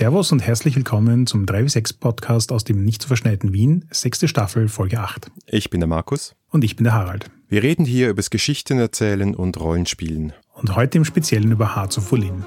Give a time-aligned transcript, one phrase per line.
[0.00, 4.68] Servus und herzlich willkommen zum 3W6 Podcast aus dem nicht zu verschneiten Wien, sechste Staffel,
[4.68, 5.30] Folge 8.
[5.44, 6.34] Ich bin der Markus.
[6.48, 7.30] Und ich bin der Harald.
[7.50, 10.32] Wir reden hier über das Geschichten erzählen und Rollenspielen.
[10.54, 12.46] Und heute im Speziellen über Hearts of Wulin.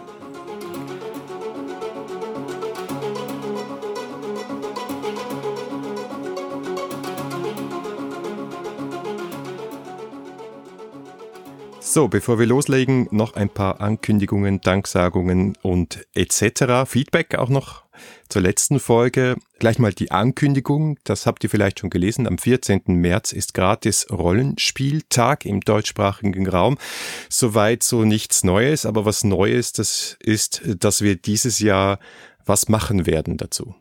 [11.93, 16.89] So, bevor wir loslegen, noch ein paar Ankündigungen, Danksagungen und etc.
[16.89, 17.83] Feedback auch noch
[18.29, 19.35] zur letzten Folge.
[19.59, 22.25] Gleich mal die Ankündigung, das habt ihr vielleicht schon gelesen.
[22.25, 22.81] Am 14.
[22.87, 26.79] März ist gratis Rollenspieltag im deutschsprachigen Raum.
[27.29, 31.99] Soweit so nichts Neues, aber was Neues, das ist, dass wir dieses Jahr
[32.43, 33.75] was machen werden dazu.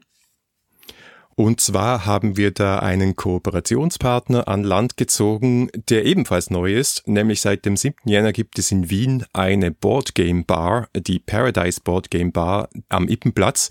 [1.34, 7.40] Und zwar haben wir da einen Kooperationspartner an Land gezogen, der ebenfalls neu ist, nämlich
[7.40, 7.96] seit dem 7.
[8.04, 13.70] Jänner gibt es in Wien eine Boardgame Bar, die Paradise Boardgame Bar am Ippenplatz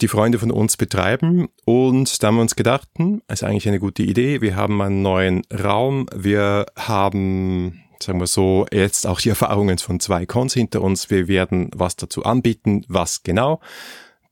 [0.00, 1.48] die Freunde von uns betreiben.
[1.64, 4.40] Und da haben wir uns gedacht, hm, ist eigentlich eine gute Idee.
[4.40, 6.06] Wir haben einen neuen Raum.
[6.14, 11.10] Wir haben, sagen wir so, jetzt auch die Erfahrungen von zwei Cons hinter uns.
[11.10, 12.84] Wir werden was dazu anbieten.
[12.88, 13.60] Was genau?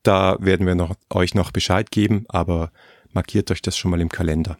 [0.03, 2.71] Da werden wir noch, euch noch Bescheid geben, aber
[3.13, 4.57] markiert euch das schon mal im Kalender.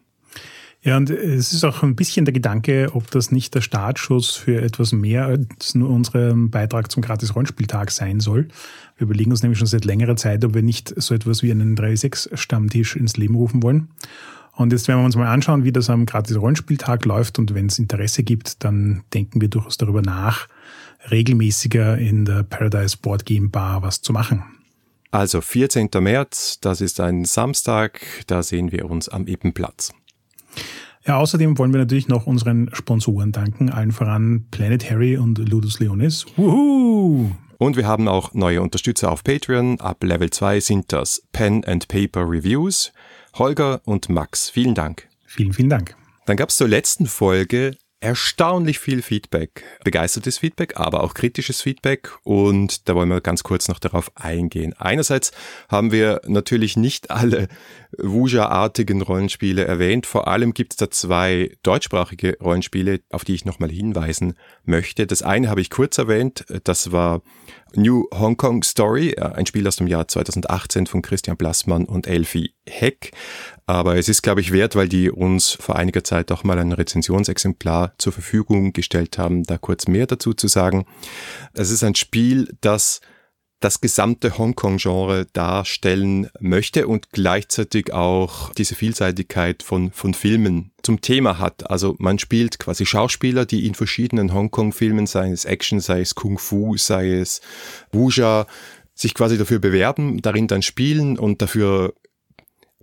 [0.81, 4.61] Ja, und es ist auch ein bisschen der Gedanke, ob das nicht der Startschuss für
[4.61, 8.47] etwas mehr als nur unseren Beitrag zum Gratis-Rollenspieltag sein soll.
[8.95, 11.75] Wir überlegen uns nämlich schon seit längerer Zeit, ob wir nicht so etwas wie einen
[11.75, 13.89] 3-6-Stammtisch ins Leben rufen wollen.
[14.53, 17.39] Und jetzt werden wir uns mal anschauen, wie das am Gratis-Rollenspieltag läuft.
[17.39, 20.47] Und wenn es Interesse gibt, dann denken wir durchaus darüber nach,
[21.11, 24.43] regelmäßiger in der Paradise Board Game Bar was zu machen.
[25.11, 25.89] Also 14.
[25.99, 29.91] März, das ist ein Samstag, da sehen wir uns am Ippenplatz.
[31.05, 35.79] Ja, außerdem wollen wir natürlich noch unseren Sponsoren danken, allen voran Planet Harry und Ludus
[35.79, 36.25] Leonis.
[36.35, 37.31] Wuhu!
[37.57, 39.81] Und wir haben auch neue Unterstützer auf Patreon.
[39.81, 42.93] Ab Level 2 sind das Pen and Paper Reviews,
[43.33, 44.49] Holger und Max.
[44.49, 45.07] Vielen Dank.
[45.25, 45.95] Vielen, vielen Dank.
[46.25, 52.11] Dann gab es zur letzten Folge erstaunlich viel Feedback, begeistertes Feedback, aber auch kritisches Feedback
[52.23, 54.73] und da wollen wir ganz kurz noch darauf eingehen.
[54.77, 55.31] Einerseits
[55.67, 57.49] haben wir natürlich nicht alle
[57.97, 63.69] Wuja-artigen Rollenspiele erwähnt, vor allem gibt es da zwei deutschsprachige Rollenspiele, auf die ich nochmal
[63.69, 65.05] hinweisen möchte.
[65.05, 67.21] Das eine habe ich kurz erwähnt, das war
[67.75, 72.07] New Hong Kong Story, äh, ein Spiel aus dem Jahr 2018 von Christian Blassmann und
[72.07, 73.11] Elfie Heck.
[73.65, 76.71] Aber es ist, glaube ich, wert, weil die uns vor einiger Zeit auch mal ein
[76.71, 80.85] Rezensionsexemplar zur Verfügung gestellt haben, da kurz mehr dazu zu sagen.
[81.53, 83.01] Es ist ein Spiel, das
[83.59, 91.39] das gesamte Hongkong-Genre darstellen möchte und gleichzeitig auch diese Vielseitigkeit von, von Filmen zum Thema
[91.39, 91.69] hat.
[91.69, 96.37] Also man spielt quasi Schauspieler, die in verschiedenen Hongkong-Filmen, sei es Action, sei es Kung
[96.37, 97.41] Fu, sei es
[97.91, 98.47] Wuja,
[98.95, 101.93] sich quasi dafür bewerben, darin dann spielen und dafür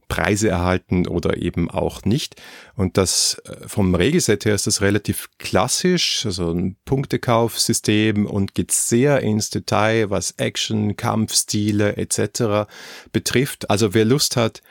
[0.09, 2.41] Preise erhalten oder eben auch nicht.
[2.75, 8.73] Und das äh, vom Regelset her ist das relativ klassisch, also ein Punktekaufsystem und geht
[8.73, 12.69] sehr ins Detail, was Action, Kampfstile etc.
[13.13, 13.71] betrifft.
[13.71, 14.63] Also wer Lust hat,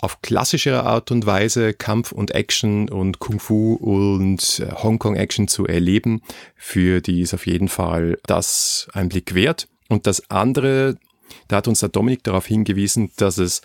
[0.00, 5.48] auf klassischere Art und Weise Kampf und Action und Kung Fu und äh, Hongkong Action
[5.48, 6.22] zu erleben,
[6.54, 9.68] für die ist auf jeden Fall das ein Blick wert.
[9.88, 10.98] Und das andere,
[11.48, 13.62] da hat uns der Dominik darauf hingewiesen, dass es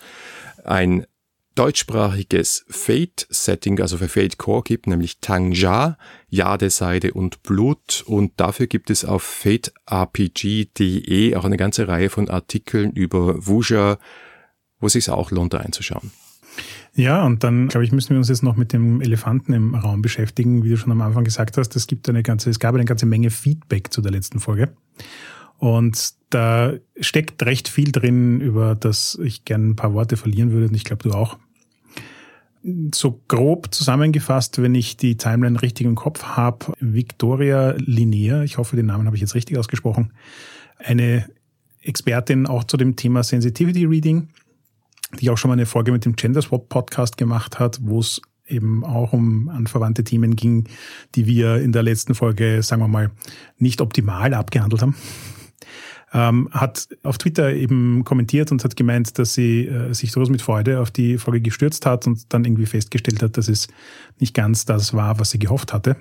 [0.64, 1.06] ein
[1.54, 8.02] deutschsprachiges Fate-Setting, also für Fate Core gibt, nämlich Tangja, Jade, Seide und Blut.
[8.06, 9.76] Und dafür gibt es auf faterpg.de
[11.36, 13.98] auch eine ganze Reihe von Artikeln über Wuja,
[14.80, 16.10] wo es sich auch lohnt, reinzuschauen.
[16.94, 20.02] Ja, und dann, glaube ich, müssen wir uns jetzt noch mit dem Elefanten im Raum
[20.02, 20.62] beschäftigen.
[20.62, 23.06] Wie du schon am Anfang gesagt hast, es gibt eine ganze, es gab eine ganze
[23.06, 24.74] Menge Feedback zu der letzten Folge.
[25.62, 30.66] Und da steckt recht viel drin, über das ich gerne ein paar Worte verlieren würde
[30.66, 31.38] und ich glaube du auch.
[32.92, 38.74] So grob zusammengefasst, wenn ich die Timeline richtig im Kopf habe, Victoria Linnea, ich hoffe,
[38.74, 40.12] den Namen habe ich jetzt richtig ausgesprochen,
[40.78, 41.28] eine
[41.80, 44.30] Expertin auch zu dem Thema Sensitivity Reading,
[45.20, 48.20] die auch schon mal eine Folge mit dem Gender Swap Podcast gemacht hat, wo es
[48.48, 50.68] eben auch um anverwandte Themen ging,
[51.14, 53.12] die wir in der letzten Folge, sagen wir mal,
[53.58, 54.96] nicht optimal abgehandelt haben
[56.12, 60.42] ähm, hat auf Twitter eben kommentiert und hat gemeint, dass sie äh, sich durchaus mit
[60.42, 63.68] Freude auf die Folge gestürzt hat und dann irgendwie festgestellt hat, dass es
[64.18, 65.96] nicht ganz das war, was sie gehofft hatte.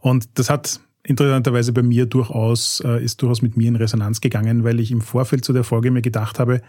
[0.00, 4.64] Und das hat interessanterweise bei mir durchaus, äh, ist durchaus mit mir in Resonanz gegangen,
[4.64, 6.60] weil ich im Vorfeld zu der Folge mir gedacht habe,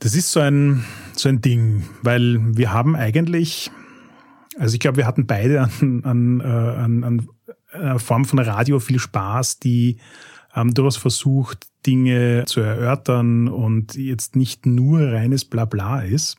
[0.00, 0.84] das ist so ein,
[1.14, 3.70] so ein Ding, weil wir haben eigentlich,
[4.58, 7.28] also ich glaube, wir hatten beide an, an, äh, an, an
[7.74, 9.98] einer Form von Radio viel Spaß, die
[10.54, 16.38] ähm, durchaus versucht, Dinge zu erörtern und jetzt nicht nur reines Blabla ist.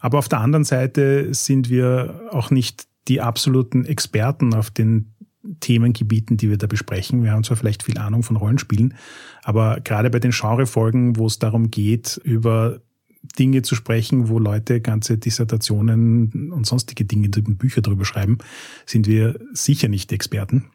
[0.00, 5.14] Aber auf der anderen Seite sind wir auch nicht die absoluten Experten auf den
[5.60, 7.22] Themengebieten, die wir da besprechen.
[7.22, 8.94] Wir haben zwar vielleicht viel Ahnung von Rollenspielen,
[9.42, 12.80] aber gerade bei den Genrefolgen, wo es darum geht, über
[13.22, 18.38] Dinge zu sprechen, wo Leute ganze Dissertationen und sonstige Dinge, Bücher darüber schreiben,
[18.86, 20.70] sind wir sicher nicht Experten.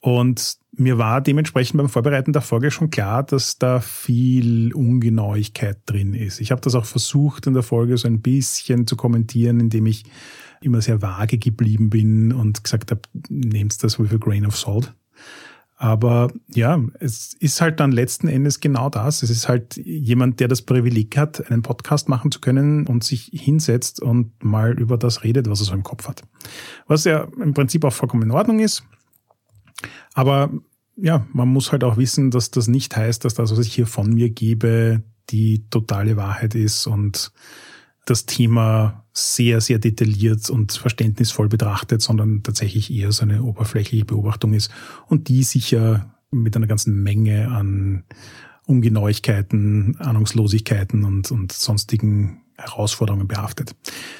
[0.00, 6.14] Und mir war dementsprechend beim Vorbereiten der Folge schon klar, dass da viel Ungenauigkeit drin
[6.14, 6.40] ist.
[6.40, 10.04] Ich habe das auch versucht in der Folge so ein bisschen zu kommentieren, indem ich
[10.60, 14.92] immer sehr vage geblieben bin und gesagt habe, nehmt das with a grain of salt.
[15.82, 19.24] Aber ja, es ist halt dann letzten Endes genau das.
[19.24, 23.32] Es ist halt jemand, der das Privileg hat, einen Podcast machen zu können und sich
[23.32, 26.22] hinsetzt und mal über das redet, was er so im Kopf hat.
[26.86, 28.84] Was ja im Prinzip auch vollkommen in Ordnung ist.
[30.14, 30.52] Aber
[30.94, 33.88] ja, man muss halt auch wissen, dass das nicht heißt, dass das, was ich hier
[33.88, 37.32] von mir gebe, die totale Wahrheit ist und
[38.04, 44.54] das Thema sehr, sehr detailliert und verständnisvoll betrachtet, sondern tatsächlich eher so eine oberflächliche Beobachtung
[44.54, 44.70] ist
[45.06, 48.04] und die sicher mit einer ganzen Menge an
[48.66, 53.74] Ungenauigkeiten, Ahnungslosigkeiten und, und sonstigen Herausforderungen behaftet.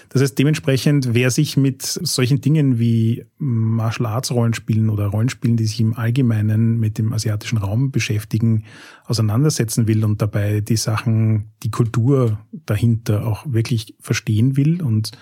[0.08, 5.64] Das heißt, dementsprechend, wer sich mit solchen Dingen wie Martial Arts Rollenspielen oder Rollenspielen, die
[5.64, 8.64] sich im Allgemeinen mit dem asiatischen Raum beschäftigen,
[9.06, 15.12] auseinandersetzen will und dabei die Sachen, die Kultur dahinter auch wirklich verstehen will und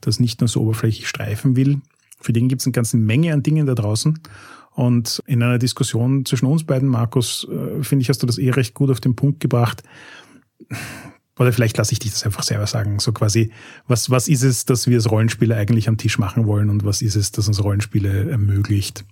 [0.00, 1.80] das nicht nur so oberflächlich streifen will,
[2.20, 4.18] für den gibt es eine ganze Menge an Dingen da draußen.
[4.72, 8.50] Und in einer Diskussion zwischen uns beiden, Markus, äh, finde ich, hast du das eh
[8.50, 9.82] recht gut auf den Punkt gebracht
[11.38, 12.98] oder vielleicht lasse ich dich das einfach selber sagen.
[12.98, 13.50] So quasi,
[13.86, 17.02] was, was ist es, dass wir als Rollenspieler eigentlich am Tisch machen wollen und was
[17.02, 19.04] ist es, das uns Rollenspiele ermöglicht?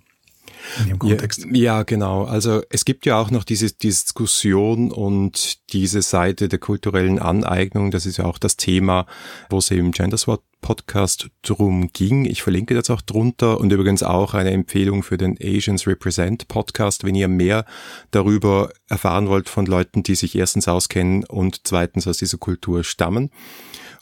[0.79, 1.45] In ihrem Kontext.
[1.51, 2.25] Ja, ja, genau.
[2.25, 7.91] Also es gibt ja auch noch diese Diskussion und diese Seite der kulturellen Aneignung.
[7.91, 9.05] Das ist ja auch das Thema,
[9.49, 12.25] wo es im Gendersword Podcast drum ging.
[12.25, 17.03] Ich verlinke das auch drunter und übrigens auch eine Empfehlung für den Asians Represent Podcast,
[17.03, 17.65] wenn ihr mehr
[18.11, 23.29] darüber erfahren wollt von Leuten, die sich erstens auskennen und zweitens aus dieser Kultur stammen.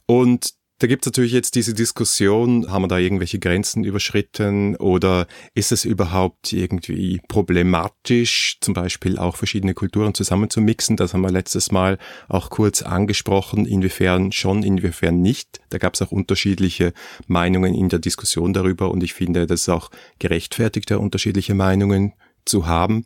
[0.06, 5.26] Und da gibt es natürlich jetzt diese Diskussion, haben wir da irgendwelche Grenzen überschritten oder
[5.54, 10.98] ist es überhaupt irgendwie problematisch, zum Beispiel auch verschiedene Kulturen zusammenzumixen?
[10.98, 15.62] Das haben wir letztes Mal auch kurz angesprochen, inwiefern schon, inwiefern nicht.
[15.70, 16.92] Da gab es auch unterschiedliche
[17.28, 19.90] Meinungen in der Diskussion darüber und ich finde, das ist auch
[20.20, 22.14] gerechtfertigte unterschiedliche Meinungen
[22.46, 23.06] zu haben.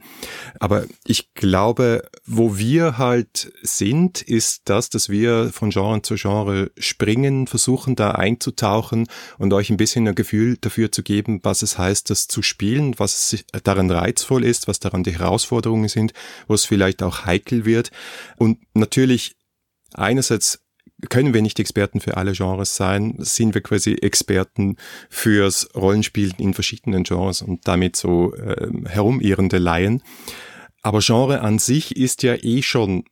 [0.59, 6.71] Aber ich glaube, wo wir halt sind, ist das, dass wir von Genre zu Genre
[6.77, 9.07] springen, versuchen da einzutauchen
[9.37, 12.97] und euch ein bisschen ein Gefühl dafür zu geben, was es heißt, das zu spielen,
[12.97, 16.13] was daran reizvoll ist, was daran die Herausforderungen sind,
[16.47, 17.91] wo es vielleicht auch heikel wird.
[18.37, 19.35] Und natürlich
[19.93, 20.59] einerseits
[21.09, 24.75] können wir nicht Experten für alle Genres sein, sind wir quasi Experten
[25.09, 30.01] fürs Rollenspielen in verschiedenen Genres und damit so äh, herumirrende Laien.
[30.81, 33.03] Aber Genre an sich ist ja eh schon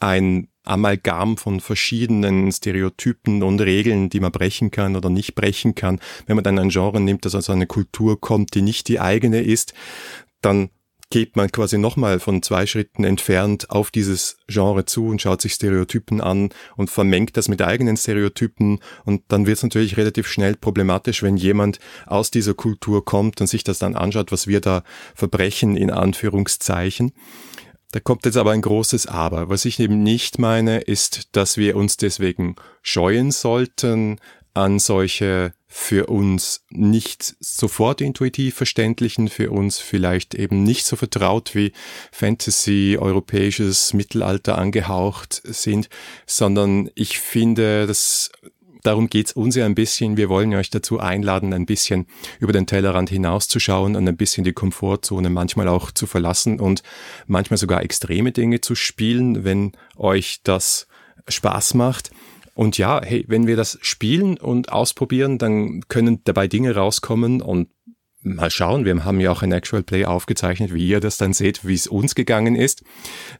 [0.00, 6.00] ein Amalgam von verschiedenen Stereotypen und Regeln, die man brechen kann oder nicht brechen kann.
[6.26, 9.42] Wenn man dann ein Genre nimmt, das aus einer Kultur kommt, die nicht die eigene
[9.42, 9.74] ist,
[10.40, 10.70] dann
[11.12, 15.52] geht man quasi nochmal von zwei Schritten entfernt auf dieses Genre zu und schaut sich
[15.52, 20.56] Stereotypen an und vermengt das mit eigenen Stereotypen und dann wird es natürlich relativ schnell
[20.56, 24.84] problematisch, wenn jemand aus dieser Kultur kommt und sich das dann anschaut, was wir da
[25.14, 27.12] verbrechen in Anführungszeichen.
[27.90, 29.50] Da kommt jetzt aber ein großes Aber.
[29.50, 34.18] Was ich eben nicht meine, ist, dass wir uns deswegen scheuen sollten,
[34.54, 41.54] an solche für uns nicht sofort intuitiv verständlichen, für uns vielleicht eben nicht so vertraut
[41.54, 41.72] wie
[42.12, 45.88] Fantasy, europäisches Mittelalter angehaucht sind,
[46.26, 48.30] sondern ich finde, dass
[48.82, 50.18] darum geht's uns ja ein bisschen.
[50.18, 52.06] Wir wollen euch dazu einladen, ein bisschen
[52.38, 56.82] über den Tellerrand hinauszuschauen und ein bisschen die Komfortzone manchmal auch zu verlassen und
[57.26, 60.86] manchmal sogar extreme Dinge zu spielen, wenn euch das
[61.28, 62.10] Spaß macht.
[62.54, 67.68] Und ja, hey, wenn wir das spielen und ausprobieren, dann können dabei Dinge rauskommen und
[68.20, 68.84] mal schauen.
[68.84, 71.86] Wir haben ja auch ein Actual Play aufgezeichnet, wie ihr das dann seht, wie es
[71.86, 72.84] uns gegangen ist,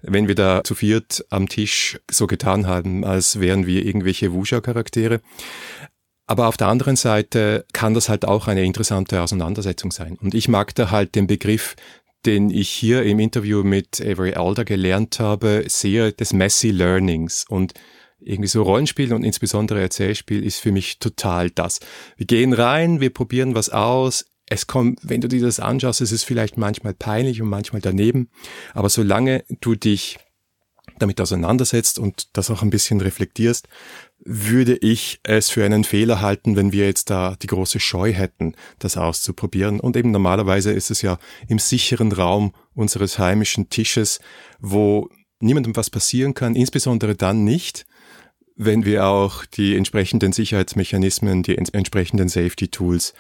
[0.03, 5.21] wenn wir da zu viert am Tisch so getan haben, als wären wir irgendwelche Wusha-Charaktere.
[6.27, 10.17] Aber auf der anderen Seite kann das halt auch eine interessante Auseinandersetzung sein.
[10.21, 11.77] Und ich mag da halt den Begriff
[12.27, 17.45] den ich hier im Interview mit Avery Alder gelernt habe, sehr des Messy Learnings.
[17.49, 17.75] Und
[18.25, 21.81] irgendwie so Rollenspiel und insbesondere Erzählspiel ist für mich total das.
[22.17, 26.13] Wir gehen rein, wir probieren was aus, es kommt, wenn du dir das anschaust, es
[26.13, 28.29] ist vielleicht manchmal peinlich und manchmal daneben,
[28.75, 30.19] aber solange du dich
[30.99, 33.69] damit auseinandersetzt und das auch ein bisschen reflektierst,
[34.25, 38.55] würde ich es für einen Fehler halten, wenn wir jetzt da die große Scheu hätten,
[38.79, 39.81] das auszuprobieren.
[39.81, 44.21] Und eben normalerweise ist es ja im sicheren Raum unseres heimischen Tisches,
[44.61, 45.09] wo
[45.41, 47.85] niemandem was passieren kann, insbesondere dann nicht,
[48.57, 53.15] wenn wir auch die entsprechenden Sicherheitsmechanismen, die entsprechenden Safety Tools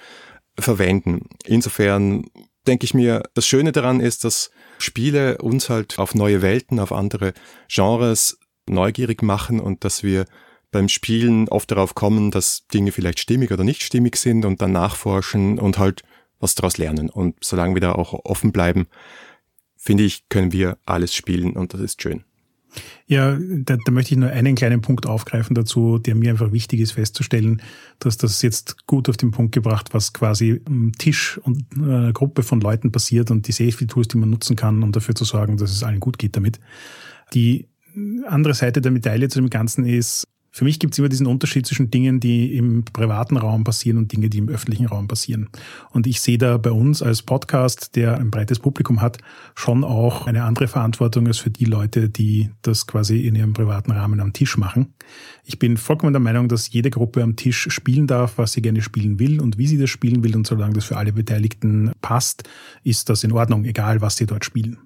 [0.58, 1.28] verwenden.
[1.44, 2.26] Insofern
[2.66, 6.92] denke ich mir, das Schöne daran ist, dass Spiele uns halt auf neue Welten, auf
[6.92, 7.32] andere
[7.68, 10.26] Genres neugierig machen und dass wir
[10.70, 14.72] beim Spielen oft darauf kommen, dass Dinge vielleicht stimmig oder nicht stimmig sind und dann
[14.72, 16.02] nachforschen und halt
[16.38, 17.10] was daraus lernen.
[17.10, 18.86] Und solange wir da auch offen bleiben,
[19.76, 22.24] finde ich, können wir alles spielen und das ist schön.
[23.06, 26.80] Ja, da, da möchte ich nur einen kleinen Punkt aufgreifen dazu, der mir einfach wichtig
[26.80, 27.60] ist festzustellen,
[27.98, 32.42] dass das jetzt gut auf den Punkt gebracht, was quasi am Tisch und einer Gruppe
[32.42, 35.70] von Leuten passiert und die Safety-Tools, die man nutzen kann, um dafür zu sorgen, dass
[35.70, 36.60] es allen gut geht damit.
[37.34, 37.68] Die
[38.26, 41.66] andere Seite der Medaille zu dem Ganzen ist, für mich gibt es immer diesen Unterschied
[41.66, 45.48] zwischen Dingen, die im privaten Raum passieren und Dinge, die im öffentlichen Raum passieren.
[45.92, 49.16] Und ich sehe da bei uns als Podcast, der ein breites Publikum hat,
[49.54, 53.92] schon auch eine andere Verantwortung als für die Leute, die das quasi in ihrem privaten
[53.92, 54.92] Rahmen am Tisch machen.
[55.44, 58.82] Ich bin vollkommen der Meinung, dass jede Gruppe am Tisch spielen darf, was sie gerne
[58.82, 60.36] spielen will und wie sie das spielen will.
[60.36, 62.46] Und solange das für alle Beteiligten passt,
[62.84, 64.76] ist das in Ordnung, egal was sie dort spielen.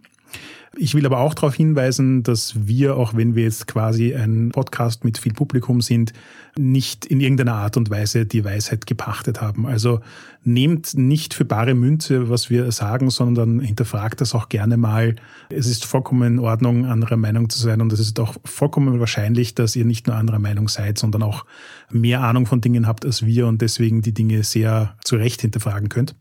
[0.78, 5.04] Ich will aber auch darauf hinweisen, dass wir, auch wenn wir jetzt quasi ein Podcast
[5.04, 6.12] mit viel Publikum sind,
[6.59, 9.66] nicht in irgendeiner Art und Weise die Weisheit gepachtet haben.
[9.66, 10.00] Also
[10.45, 15.16] nehmt nicht für bare Münze, was wir sagen, sondern hinterfragt das auch gerne mal.
[15.49, 19.54] Es ist vollkommen in Ordnung, anderer Meinung zu sein und es ist auch vollkommen wahrscheinlich,
[19.54, 21.47] dass ihr nicht nur anderer Meinung seid, sondern auch
[21.90, 25.88] mehr Ahnung von Dingen habt als wir und deswegen die Dinge sehr zu Recht hinterfragen
[25.88, 26.16] könnt.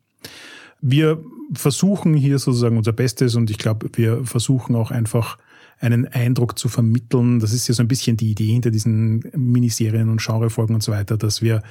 [0.81, 5.37] Wir versuchen hier sozusagen unser Bestes und ich glaube, wir versuchen auch einfach
[5.79, 7.39] einen Eindruck zu vermitteln.
[7.39, 10.91] Das ist ja so ein bisschen die Idee hinter diesen Miniserien und Genrefolgen und so
[10.91, 11.61] weiter, dass wir,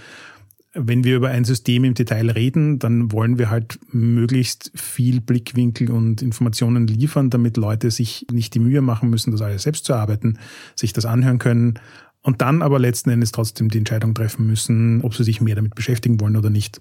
[0.75, 5.91] wenn wir über ein System im Detail reden, dann wollen wir halt möglichst viel Blickwinkel
[5.91, 9.95] und Informationen liefern, damit Leute sich nicht die Mühe machen müssen, das alles selbst zu
[9.95, 10.39] arbeiten,
[10.77, 11.79] sich das anhören können
[12.23, 15.75] und dann aber letzten Endes trotzdem die Entscheidung treffen müssen, ob sie sich mehr damit
[15.75, 16.81] beschäftigen wollen oder nicht.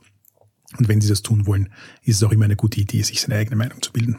[0.77, 1.69] Und wenn sie das tun wollen,
[2.03, 4.17] ist es auch immer eine gute Idee, sich seine eigene Meinung zu bilden.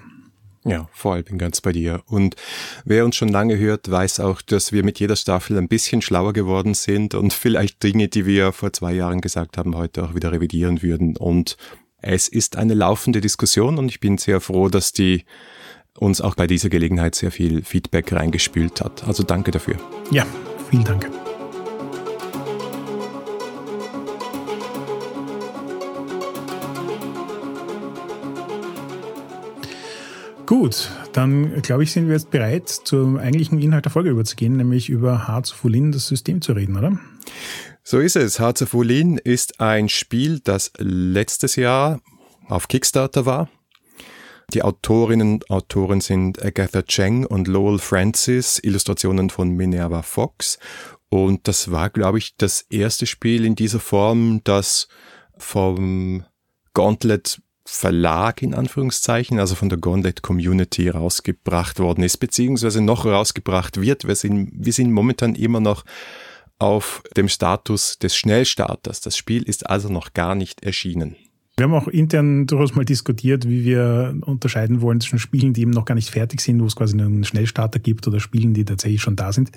[0.67, 2.03] Ja, voll, bin ganz bei dir.
[2.07, 2.37] Und
[2.87, 6.33] wer uns schon lange hört, weiß auch, dass wir mit jeder Staffel ein bisschen schlauer
[6.33, 10.33] geworden sind und vielleicht Dinge, die wir vor zwei Jahren gesagt haben, heute auch wieder
[10.33, 11.19] revidieren würden.
[11.19, 11.59] Und
[11.99, 15.25] es ist eine laufende Diskussion und ich bin sehr froh, dass die
[15.99, 19.05] uns auch bei dieser Gelegenheit sehr viel Feedback reingespült hat.
[19.05, 19.77] Also danke dafür.
[20.11, 20.27] Ja,
[20.71, 21.24] vielen Dank.
[30.57, 34.89] Gut, dann glaube ich, sind wir jetzt bereit, zum eigentlichen Inhalt der Folge überzugehen, nämlich
[34.89, 36.97] über Hearts of Olin, das System zu reden, oder?
[37.83, 38.39] So ist es.
[38.39, 42.01] Hearts of Olin ist ein Spiel, das letztes Jahr
[42.47, 43.49] auf Kickstarter war.
[44.53, 50.61] Die Autorinnen und Autoren sind Agatha Cheng und Lowell Francis, Illustrationen von Minerva Fox.
[51.09, 54.87] Und das war, glaube ich, das erste Spiel in dieser Form, das
[55.37, 56.25] vom
[56.75, 63.81] Gauntlet Verlag in Anführungszeichen, also von der Gauntlet Community rausgebracht worden ist, beziehungsweise noch rausgebracht
[63.81, 64.07] wird.
[64.07, 65.85] Wir sind, wir sind momentan immer noch
[66.59, 69.01] auf dem Status des Schnellstarters.
[69.01, 71.17] Das Spiel ist also noch gar nicht erschienen.
[71.57, 75.71] Wir haben auch intern durchaus mal diskutiert, wie wir unterscheiden wollen zwischen Spielen, die eben
[75.71, 79.03] noch gar nicht fertig sind, wo es quasi einen Schnellstarter gibt oder Spielen, die tatsächlich
[79.03, 79.53] schon da sind.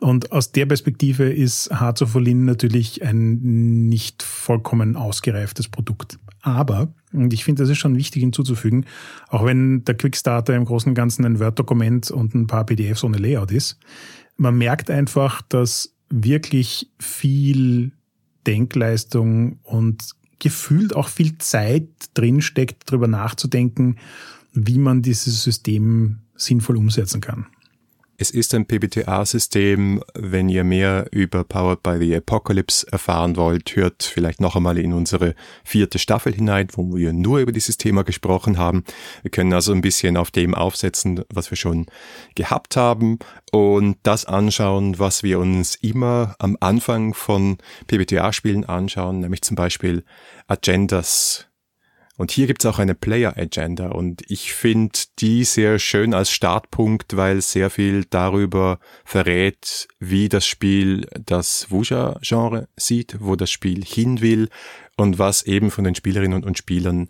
[0.00, 6.18] Und aus der Perspektive ist Hearts of Olin natürlich ein nicht vollkommen ausgereiftes Produkt.
[6.40, 8.86] Aber, und ich finde, das ist schon wichtig hinzuzufügen,
[9.28, 13.18] auch wenn der Quickstarter im Großen und Ganzen ein Word-Dokument und ein paar PDFs ohne
[13.18, 13.78] Layout ist,
[14.38, 17.92] man merkt einfach, dass wirklich viel
[18.46, 20.02] Denkleistung und
[20.38, 23.96] gefühlt auch viel Zeit drinsteckt, darüber nachzudenken,
[24.54, 27.46] wie man dieses System sinnvoll umsetzen kann.
[28.22, 30.04] Es ist ein PBTA-System.
[30.12, 34.92] Wenn ihr mehr über Powered by the Apocalypse erfahren wollt, hört vielleicht noch einmal in
[34.92, 35.34] unsere
[35.64, 38.84] vierte Staffel hinein, wo wir nur über dieses Thema gesprochen haben.
[39.22, 41.86] Wir können also ein bisschen auf dem aufsetzen, was wir schon
[42.34, 43.20] gehabt haben
[43.52, 50.04] und das anschauen, was wir uns immer am Anfang von PBTA-Spielen anschauen, nämlich zum Beispiel
[50.46, 51.49] Agendas
[52.20, 57.16] Und hier gibt's auch eine Player Agenda und ich finde die sehr schön als Startpunkt,
[57.16, 64.20] weil sehr viel darüber verrät, wie das Spiel das Wuja-Genre sieht, wo das Spiel hin
[64.20, 64.50] will
[64.98, 67.08] und was eben von den Spielerinnen und Spielern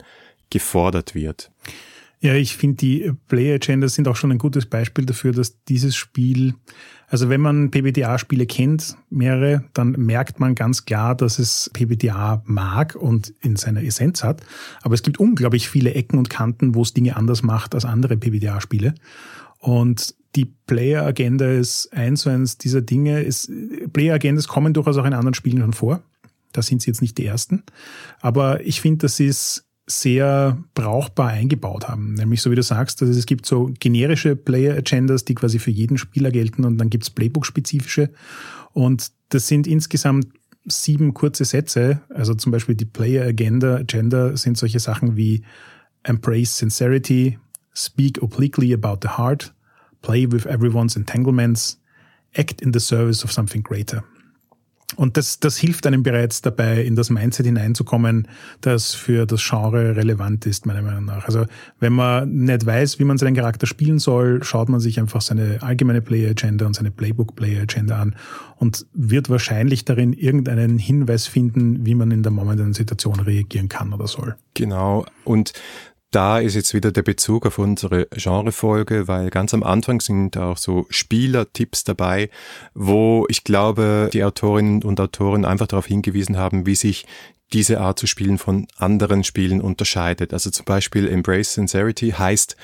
[0.49, 1.51] gefordert wird.
[2.23, 5.97] Ja, ich finde, die Player Agendas sind auch schon ein gutes Beispiel dafür, dass dieses
[5.97, 6.53] Spiel,
[7.09, 12.95] also wenn man PBTA-Spiele kennt, mehrere, dann merkt man ganz klar, dass es PBTA mag
[12.95, 14.43] und in seiner Essenz hat.
[14.83, 18.19] Aber es gibt unglaublich viele Ecken und Kanten, wo es Dinge anders macht als andere
[18.19, 18.95] PBTA-Spiele.
[19.59, 23.23] Und die Player Agenda ist eins zu eins dieser Dinge.
[23.23, 23.51] Ist,
[23.95, 26.03] Player Agendas kommen durchaus auch in anderen Spielen schon vor.
[26.53, 27.63] Da sind sie jetzt nicht die ersten.
[28.21, 32.15] Aber ich finde, das ist sehr brauchbar eingebaut haben.
[32.15, 35.99] Nämlich so wie du sagst, also es gibt so generische Player-Agendas, die quasi für jeden
[35.99, 38.11] Spieler gelten und dann gibt's Playbook-spezifische.
[38.73, 40.29] Und das sind insgesamt
[40.65, 42.03] sieben kurze Sätze.
[42.11, 45.43] Also zum Beispiel die Player-Agenda Agenda sind solche Sachen wie
[46.03, 47.39] Embrace Sincerity,
[47.73, 49.55] Speak obliquely about the heart,
[50.03, 51.81] Play with everyone's entanglements,
[52.35, 54.05] Act in the service of something greater.
[54.97, 58.27] Und das, das hilft einem bereits dabei, in das Mindset hineinzukommen,
[58.61, 61.27] das für das Genre relevant ist, meiner Meinung nach.
[61.27, 61.47] Also
[61.79, 65.63] wenn man nicht weiß, wie man seinen Charakter spielen soll, schaut man sich einfach seine
[65.63, 68.17] allgemeine Player Agenda und seine Playbook Player Agenda an
[68.57, 73.93] und wird wahrscheinlich darin irgendeinen Hinweis finden, wie man in der momentanen Situation reagieren kann
[73.93, 74.37] oder soll.
[74.55, 75.07] Genau.
[75.25, 75.53] Und
[76.11, 80.57] da ist jetzt wieder der Bezug auf unsere Genrefolge, weil ganz am Anfang sind auch
[80.57, 82.31] so Spielertipps dabei,
[82.75, 87.07] wo ich glaube, die Autorinnen und Autoren einfach darauf hingewiesen haben, wie sich
[87.53, 90.33] diese Art zu spielen von anderen Spielen unterscheidet.
[90.33, 92.57] Also zum Beispiel Embrace Sincerity heißt,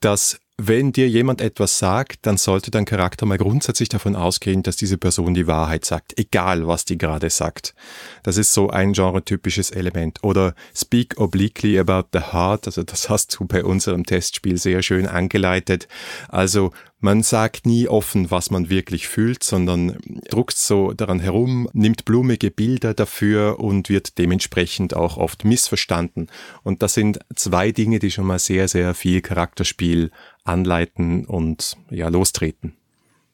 [0.00, 4.76] dass wenn dir jemand etwas sagt, dann sollte dein Charakter mal grundsätzlich davon ausgehen, dass
[4.76, 7.74] diese Person die Wahrheit sagt, egal was die gerade sagt.
[8.22, 10.22] Das ist so ein genre-typisches Element.
[10.22, 15.08] Oder speak obliquely about the heart, also das hast du bei unserem Testspiel sehr schön
[15.08, 15.88] angeleitet.
[16.28, 19.98] Also man sagt nie offen, was man wirklich fühlt, sondern
[20.30, 26.28] druckt so daran herum, nimmt blumige Bilder dafür und wird dementsprechend auch oft missverstanden.
[26.62, 30.10] Und das sind zwei Dinge, die schon mal sehr, sehr viel Charakterspiel
[30.44, 32.76] anleiten und ja, lostreten.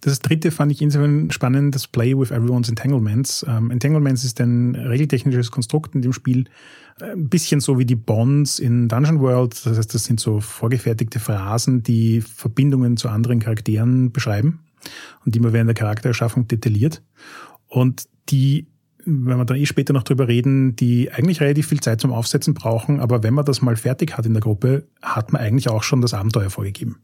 [0.03, 3.45] Das dritte fand ich insofern spannend, das Play with Everyone's Entanglements.
[3.47, 6.47] Ähm, Entanglements ist ein regeltechnisches Konstrukt in dem Spiel,
[7.01, 9.55] ein bisschen so wie die Bonds in Dungeon World.
[9.65, 14.61] Das heißt, das sind so vorgefertigte Phrasen, die Verbindungen zu anderen Charakteren beschreiben
[15.25, 17.03] und die man während der Charaktererschaffung detailliert.
[17.69, 18.67] Und die
[19.05, 22.55] wenn wir dann eh später noch drüber reden, die eigentlich relativ viel Zeit zum Aufsetzen
[22.55, 25.83] brauchen, aber wenn man das mal fertig hat in der Gruppe, hat man eigentlich auch
[25.83, 26.99] schon das Abenteuer vorgegeben.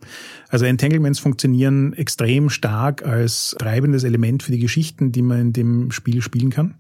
[0.49, 5.91] Also Entanglements funktionieren extrem stark als treibendes Element für die Geschichten, die man in dem
[5.91, 6.75] Spiel spielen kann.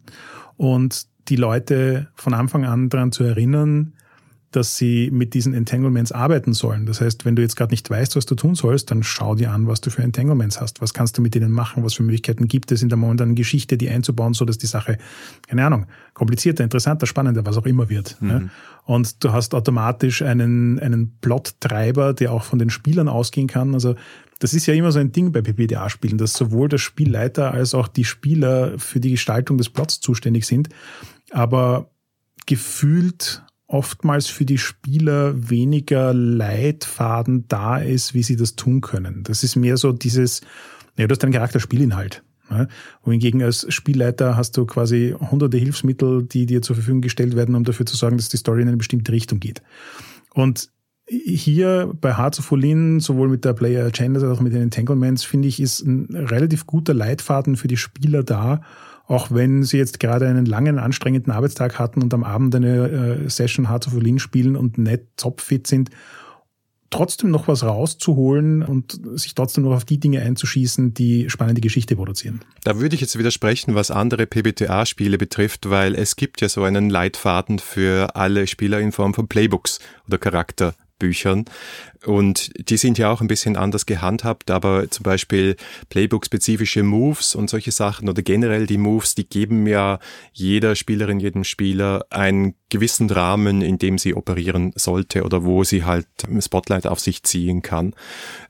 [0.56, 3.92] Und die Leute von Anfang an daran zu erinnern,
[4.56, 6.86] dass sie mit diesen Entanglements arbeiten sollen.
[6.86, 9.52] Das heißt, wenn du jetzt gerade nicht weißt, was du tun sollst, dann schau dir
[9.52, 10.80] an, was du für Entanglements hast.
[10.80, 11.84] Was kannst du mit denen machen?
[11.84, 14.96] Was für Möglichkeiten gibt es in der momentanen Geschichte, die einzubauen, so dass die Sache,
[15.46, 18.16] keine Ahnung, komplizierter, interessanter, spannender, was auch immer wird.
[18.20, 18.28] Mhm.
[18.28, 18.50] Ne?
[18.84, 23.74] Und du hast automatisch einen, einen Plottreiber, der auch von den Spielern ausgehen kann.
[23.74, 23.94] Also
[24.38, 27.88] das ist ja immer so ein Ding bei PPDA-Spielen, dass sowohl der Spielleiter als auch
[27.88, 30.70] die Spieler für die Gestaltung des Plots zuständig sind.
[31.30, 31.90] Aber
[32.46, 39.22] gefühlt oftmals für die Spieler weniger Leitfaden da ist, wie sie das tun können.
[39.24, 40.42] Das ist mehr so dieses,
[40.96, 42.22] ja, du hast einen Charakter Spielinhalt.
[42.48, 42.68] Ja,
[43.02, 47.64] wohingegen als Spielleiter hast du quasi hunderte Hilfsmittel, die dir zur Verfügung gestellt werden, um
[47.64, 49.62] dafür zu sorgen, dass die Story in eine bestimmte Richtung geht.
[50.32, 50.70] Und
[51.08, 55.24] hier bei Hearts of Olin, sowohl mit der Player Agenda als auch mit den Entanglements,
[55.24, 58.60] finde ich, ist ein relativ guter Leitfaden für die Spieler da,
[59.06, 62.88] auch wenn sie jetzt gerade einen langen, anstrengenden Arbeitstag hatten und am Abend eine
[63.24, 65.90] äh, Session Hearts of Berlin spielen und nicht topfit sind,
[66.90, 71.96] trotzdem noch was rauszuholen und sich trotzdem noch auf die Dinge einzuschießen, die spannende Geschichte
[71.96, 72.40] produzieren.
[72.64, 76.90] Da würde ich jetzt widersprechen, was andere PBTA-Spiele betrifft, weil es gibt ja so einen
[76.90, 81.44] Leitfaden für alle Spieler in Form von Playbooks oder Charakter Büchern.
[82.04, 85.56] Und die sind ja auch ein bisschen anders gehandhabt, aber zum Beispiel
[85.88, 89.98] Playbook-spezifische Moves und solche Sachen oder generell die Moves, die geben ja
[90.32, 95.84] jeder Spielerin, jedem Spieler einen gewissen Rahmen, in dem sie operieren sollte oder wo sie
[95.84, 96.06] halt
[96.40, 97.94] Spotlight auf sich ziehen kann.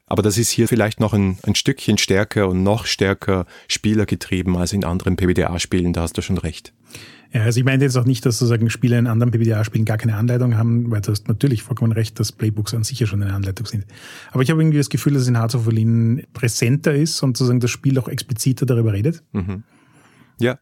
[0.07, 4.73] Aber das ist hier vielleicht noch ein, ein Stückchen stärker und noch stärker spielergetrieben als
[4.73, 6.73] in anderen PBDA-Spielen, da hast du schon recht.
[7.33, 10.17] Ja, also ich meine jetzt auch nicht, dass sozusagen Spieler in anderen PBDA-Spielen gar keine
[10.17, 13.35] Anleitung haben, weil du hast natürlich vollkommen recht, dass Playbooks an sich ja schon eine
[13.35, 13.85] Anleitung sind.
[14.31, 17.61] Aber ich habe irgendwie das Gefühl, dass in Hearts of Berlin präsenter ist und sozusagen
[17.61, 19.23] das Spiel auch expliziter darüber redet.
[19.33, 19.65] Mhm.
[20.39, 20.59] Ja.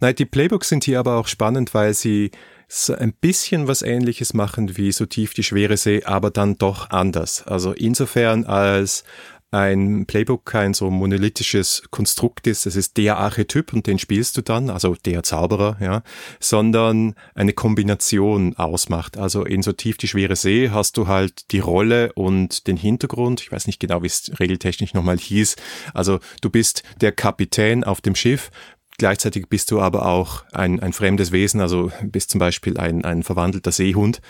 [0.00, 2.30] Nein, die Playbooks sind hier aber auch spannend, weil sie
[2.68, 6.90] so ein bisschen was ähnliches machen wie so tief die schwere See, aber dann doch
[6.90, 7.42] anders.
[7.46, 9.04] Also insofern als
[9.50, 14.42] ein Playbook kein so monolithisches Konstrukt ist, das ist der Archetyp und den spielst du
[14.42, 16.02] dann, also der Zauberer, ja,
[16.38, 19.16] sondern eine Kombination ausmacht.
[19.16, 23.40] Also in so tief die schwere See hast du halt die Rolle und den Hintergrund.
[23.40, 25.56] Ich weiß nicht genau, wie es regeltechnisch nochmal hieß.
[25.94, 28.50] Also du bist der Kapitän auf dem Schiff,
[28.98, 33.22] Gleichzeitig bist du aber auch ein, ein fremdes Wesen, also bist zum Beispiel ein, ein
[33.22, 34.20] verwandelter Seehund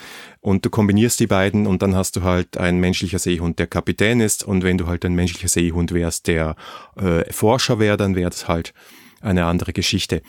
[0.40, 4.20] und du kombinierst die beiden und dann hast du halt ein menschlicher Seehund, der Kapitän
[4.20, 6.54] ist und wenn du halt ein menschlicher Seehund wärst, der
[6.96, 8.74] äh, Forscher wäre, dann wäre das halt
[9.22, 10.20] eine andere Geschichte.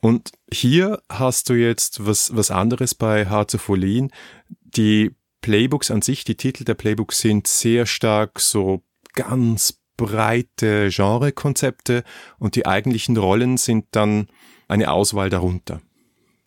[0.00, 4.12] Und hier hast du jetzt was, was anderes bei Hearts of Olin.
[4.60, 8.84] Die Playbooks an sich, die Titel der Playbooks sind sehr stark so
[9.14, 12.04] ganz breite Genrekonzepte
[12.38, 14.28] und die eigentlichen Rollen sind dann
[14.68, 15.82] eine Auswahl darunter.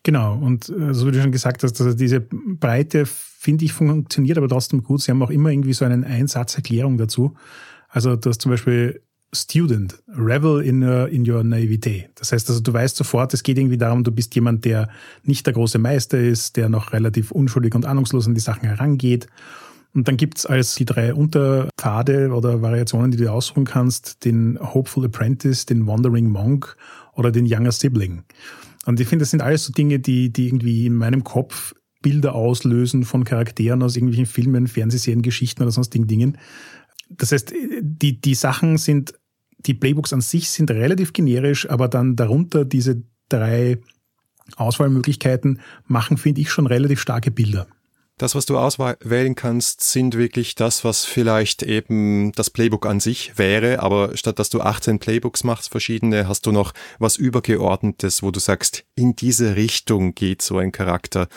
[0.04, 4.40] Genau, und äh, so wie du schon gesagt hast, also diese Breite, finde ich, funktioniert
[4.40, 5.04] aber trotzdem gut.
[5.04, 7.36] Sie haben auch immer irgendwie so einen Einsatzerklärung dazu.
[7.88, 9.02] Also du hast zum Beispiel
[9.34, 12.06] Student, Revel in, uh, in your naivete.
[12.16, 14.90] Das heißt also, du weißt sofort, es geht irgendwie darum, du bist jemand, der
[15.24, 19.28] nicht der große Meister ist, der noch relativ unschuldig und ahnungslos an die Sachen herangeht
[19.94, 25.06] und dann gibt's als die drei Unterpfade oder Variationen, die du aussuchen kannst, den Hopeful
[25.06, 26.78] Apprentice, den Wandering Monk
[27.14, 28.24] oder den Younger Sibling.
[28.86, 32.34] Und ich finde, das sind alles so Dinge, die, die irgendwie in meinem Kopf Bilder
[32.34, 36.38] auslösen von Charakteren aus irgendwelchen Filmen, Fernsehserien, Geschichten oder sonstigen Dingen.
[37.10, 39.14] Das heißt, die, die Sachen sind,
[39.60, 43.78] die Playbooks an sich sind relativ generisch, aber dann darunter diese drei
[44.56, 47.68] Auswahlmöglichkeiten machen, finde ich, schon relativ starke Bilder.
[48.22, 53.40] Das, was du auswählen kannst, sind wirklich das, was vielleicht eben das Playbook an sich
[53.40, 58.30] wäre, aber statt dass du 18 Playbooks machst, verschiedene, hast du noch was Übergeordnetes, wo
[58.30, 61.30] du sagst, in diese Richtung geht so ein Charakter.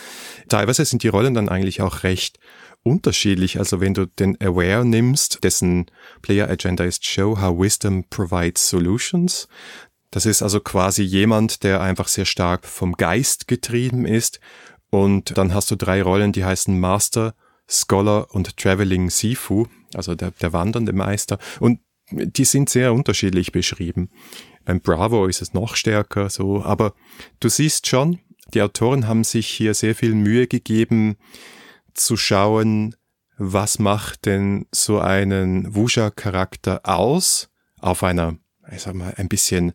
[0.51, 2.39] Teilweise sind die Rollen dann eigentlich auch recht
[2.83, 3.59] unterschiedlich.
[3.59, 5.87] Also wenn du den Aware nimmst, dessen
[6.21, 9.49] Player Agenda ist Show how Wisdom provides solutions.
[10.11, 14.39] Das ist also quasi jemand, der einfach sehr stark vom Geist getrieben ist
[14.95, 17.35] und dann hast du drei Rollen, die heißen Master,
[17.69, 21.39] Scholar und Traveling Sifu, also der, der wandernde Meister.
[21.59, 21.81] Und
[22.13, 24.09] die sind sehr unterschiedlich beschrieben.
[24.65, 26.95] Beim Bravo ist es noch stärker so, aber
[27.41, 28.21] du siehst schon,
[28.53, 31.17] die Autoren haben sich hier sehr viel Mühe gegeben,
[31.95, 32.95] zu schauen,
[33.37, 38.37] was macht denn so einen Wuja-Charakter aus auf einer,
[38.71, 39.73] ich sag mal, ein bisschen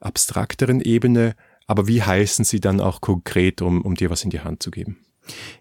[0.00, 4.40] abstrakteren Ebene aber wie heißen sie dann auch konkret, um, um dir was in die
[4.40, 4.98] Hand zu geben?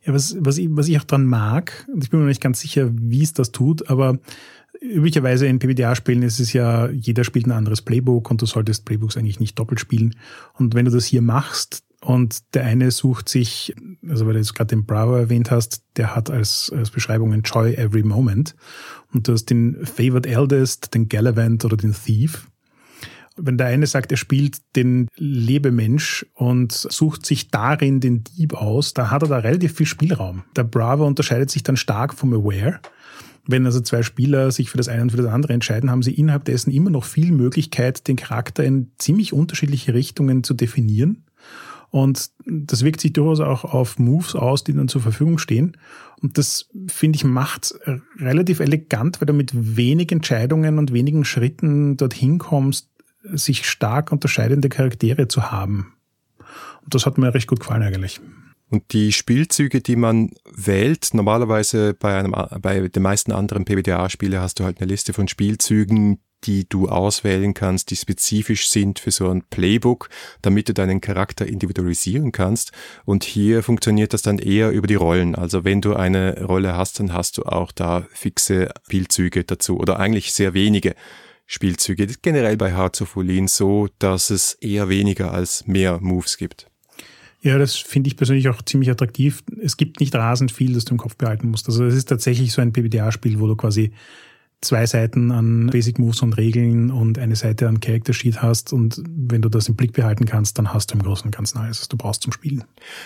[0.06, 2.60] Ja, was, was, ich, was ich auch dran mag, und ich bin mir nicht ganz
[2.60, 4.20] sicher, wie es das tut, aber
[4.82, 9.18] üblicherweise in PBDA-Spielen ist es ja, jeder spielt ein anderes Playbook und du solltest Playbooks
[9.18, 10.16] eigentlich nicht doppelt spielen.
[10.54, 13.74] Und wenn du das hier machst und der eine sucht sich,
[14.08, 17.74] also weil du jetzt gerade den Bravo erwähnt hast, der hat als, als Beschreibung Enjoy
[17.74, 18.56] Every Moment
[19.14, 22.48] und du hast den Favored Eldest, den Gallivant oder den Thief
[23.38, 28.94] wenn der eine sagt, er spielt den Lebemensch und sucht sich darin den Dieb aus,
[28.94, 30.44] da hat er da relativ viel Spielraum.
[30.56, 32.80] Der Bravo unterscheidet sich dann stark vom Aware.
[33.48, 36.14] Wenn also zwei Spieler sich für das eine und für das andere entscheiden, haben sie
[36.14, 41.26] innerhalb dessen immer noch viel Möglichkeit, den Charakter in ziemlich unterschiedliche Richtungen zu definieren.
[41.92, 45.78] Und das wirkt sich durchaus auch auf Moves aus, die dann zur Verfügung stehen.
[46.22, 47.76] Und das, finde ich, macht
[48.20, 52.90] relativ elegant, weil du mit wenig Entscheidungen und wenigen Schritten dorthin kommst,
[53.34, 55.94] sich stark unterscheidende Charaktere zu haben.
[56.84, 58.22] Und das hat mir recht gut gefallen eigentlich.
[58.70, 64.60] Und die Spielzüge, die man wählt, normalerweise bei, einem, bei den meisten anderen PBTA-Spiele hast
[64.60, 69.30] du halt eine Liste von Spielzügen, die du auswählen kannst, die spezifisch sind für so
[69.30, 70.10] ein Playbook,
[70.42, 72.72] damit du deinen Charakter individualisieren kannst.
[73.04, 75.36] Und hier funktioniert das dann eher über die Rollen.
[75.36, 80.00] Also wenn du eine Rolle hast, dann hast du auch da fixe Spielzüge dazu oder
[80.00, 80.96] eigentlich sehr wenige.
[81.46, 82.08] Spielzüge.
[82.22, 86.68] Generell bei Hearts of Olin so, dass es eher weniger als mehr Moves gibt.
[87.42, 89.44] Ja, das finde ich persönlich auch ziemlich attraktiv.
[89.62, 91.68] Es gibt nicht rasend viel, das du im Kopf behalten musst.
[91.68, 93.92] Also es ist tatsächlich so ein PBTA-Spiel, wo du quasi
[94.66, 99.02] zwei Seiten an Basic Moves und Regeln und eine Seite an Character Sheet hast und
[99.08, 101.82] wenn du das im Blick behalten kannst, dann hast du im Großen und Ganzen alles,
[101.82, 102.64] was du brauchst zum Spielen.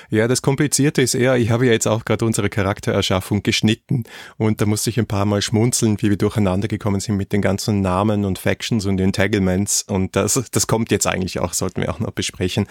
[0.09, 4.03] Ja, das Komplizierte ist eher, ich habe ja jetzt auch gerade unsere Charaktererschaffung geschnitten
[4.37, 7.41] und da musste ich ein paar Mal schmunzeln, wie wir durcheinander gekommen sind mit den
[7.41, 11.93] ganzen Namen und Factions und Entanglements und das, das kommt jetzt eigentlich auch, sollten wir
[11.93, 12.67] auch noch besprechen.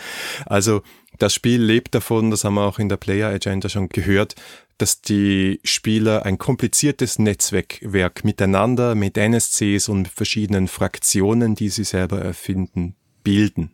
[0.47, 0.83] Also
[1.19, 4.35] das Spiel lebt davon, das haben wir auch in der Player Agenda schon gehört,
[4.79, 12.21] dass die Spieler ein kompliziertes Netzwerk miteinander mit NSCs und verschiedenen Fraktionen, die sie selber
[12.21, 13.73] erfinden, bilden.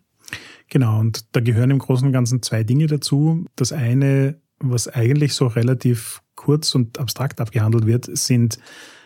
[0.69, 3.45] Genau, und da gehören im Großen und Ganzen zwei Dinge dazu.
[3.55, 8.59] Das eine, was eigentlich so relativ kurz und abstrakt abgehandelt wird, sind,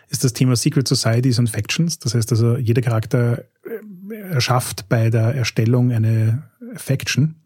[0.09, 1.99] ist das Thema Secret Societies und Factions.
[1.99, 7.37] Das heißt also, jeder Charakter äh, erschafft bei der Erstellung eine Faction.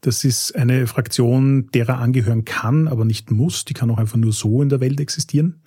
[0.00, 3.64] Das ist eine Fraktion, derer angehören kann, aber nicht muss.
[3.64, 5.62] Die kann auch einfach nur so in der Welt existieren.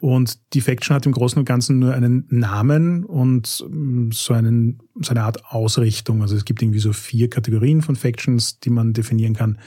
[0.00, 4.80] Und die Faction hat im Großen und Ganzen nur einen Namen und mm, so, einen,
[4.98, 6.22] so eine Art Ausrichtung.
[6.22, 9.58] Also es gibt irgendwie so vier Kategorien von Factions, die man definieren kann.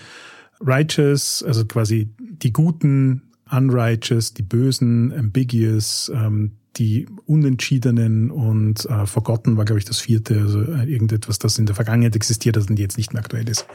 [0.59, 9.57] Righteous, also quasi die Guten, Unrighteous, die Bösen, Ambiguous, ähm, die Unentschiedenen und äh, Forgotten
[9.57, 12.79] war, glaube ich, das vierte, also äh, irgendetwas, das in der Vergangenheit existiert hat und
[12.79, 13.67] jetzt nicht mehr aktuell ist.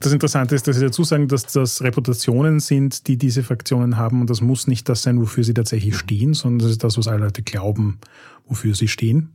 [0.00, 4.20] Das Interessante ist, dass Sie dazu sagen, dass das Reputationen sind, die diese Fraktionen haben
[4.20, 7.06] und das muss nicht das sein, wofür sie tatsächlich stehen, sondern das ist das, was
[7.06, 7.98] alle Leute glauben,
[8.46, 9.30] wofür sie stehen.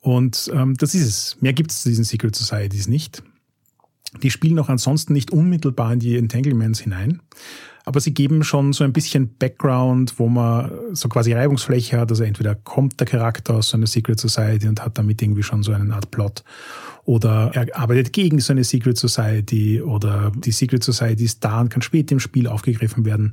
[0.00, 1.36] Und ähm, das ist es.
[1.40, 3.22] Mehr gibt es zu diesen Secret Societies nicht.
[4.22, 7.20] Die spielen auch ansonsten nicht unmittelbar in die Entanglements hinein
[7.84, 12.10] aber sie geben schon so ein bisschen Background, wo man so quasi Reibungsfläche hat.
[12.10, 15.62] Also entweder kommt der Charakter aus so einer Secret Society und hat damit irgendwie schon
[15.62, 16.44] so eine Art Plot
[17.04, 21.68] oder er arbeitet gegen so eine Secret Society oder die Secret Society ist da und
[21.68, 23.32] kann später im Spiel aufgegriffen werden.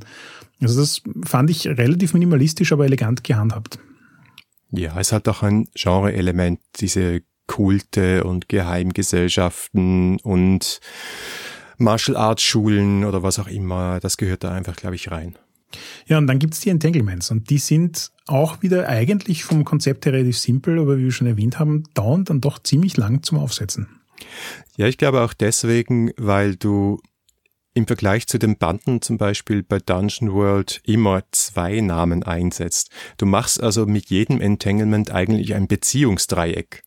[0.61, 3.79] Also das fand ich relativ minimalistisch, aber elegant gehandhabt.
[4.71, 10.79] Ja, es hat auch ein Genre-Element, diese Kulte und Geheimgesellschaften und
[11.79, 15.37] Martial Arts Schulen oder was auch immer, das gehört da einfach, glaube ich, rein.
[16.07, 20.13] Ja, und dann gibt's die Entanglements und die sind auch wieder eigentlich vom Konzept her
[20.13, 23.87] relativ simpel, aber wie wir schon erwähnt haben, dauern dann doch ziemlich lang zum Aufsetzen.
[24.77, 26.99] Ja, ich glaube auch deswegen, weil du
[27.73, 32.89] im Vergleich zu den Banden zum Beispiel bei Dungeon World immer zwei Namen einsetzt.
[33.17, 36.83] Du machst also mit jedem Entanglement eigentlich ein Beziehungsdreieck.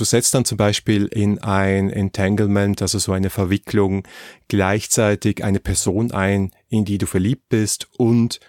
[0.00, 4.08] Du setzt dann zum Beispiel in ein Entanglement, also so eine Verwicklung,
[4.48, 8.40] gleichzeitig eine Person ein, in die du verliebt bist und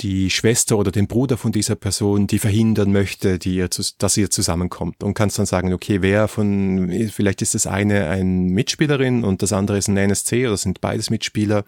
[0.00, 4.30] die Schwester oder den Bruder von dieser Person, die verhindern möchte, die ihr, dass ihr
[4.30, 9.42] zusammenkommt und kannst dann sagen, okay, wer von, vielleicht ist das eine ein Mitspielerin und
[9.42, 11.64] das andere ist ein NSC oder sind beides Mitspieler.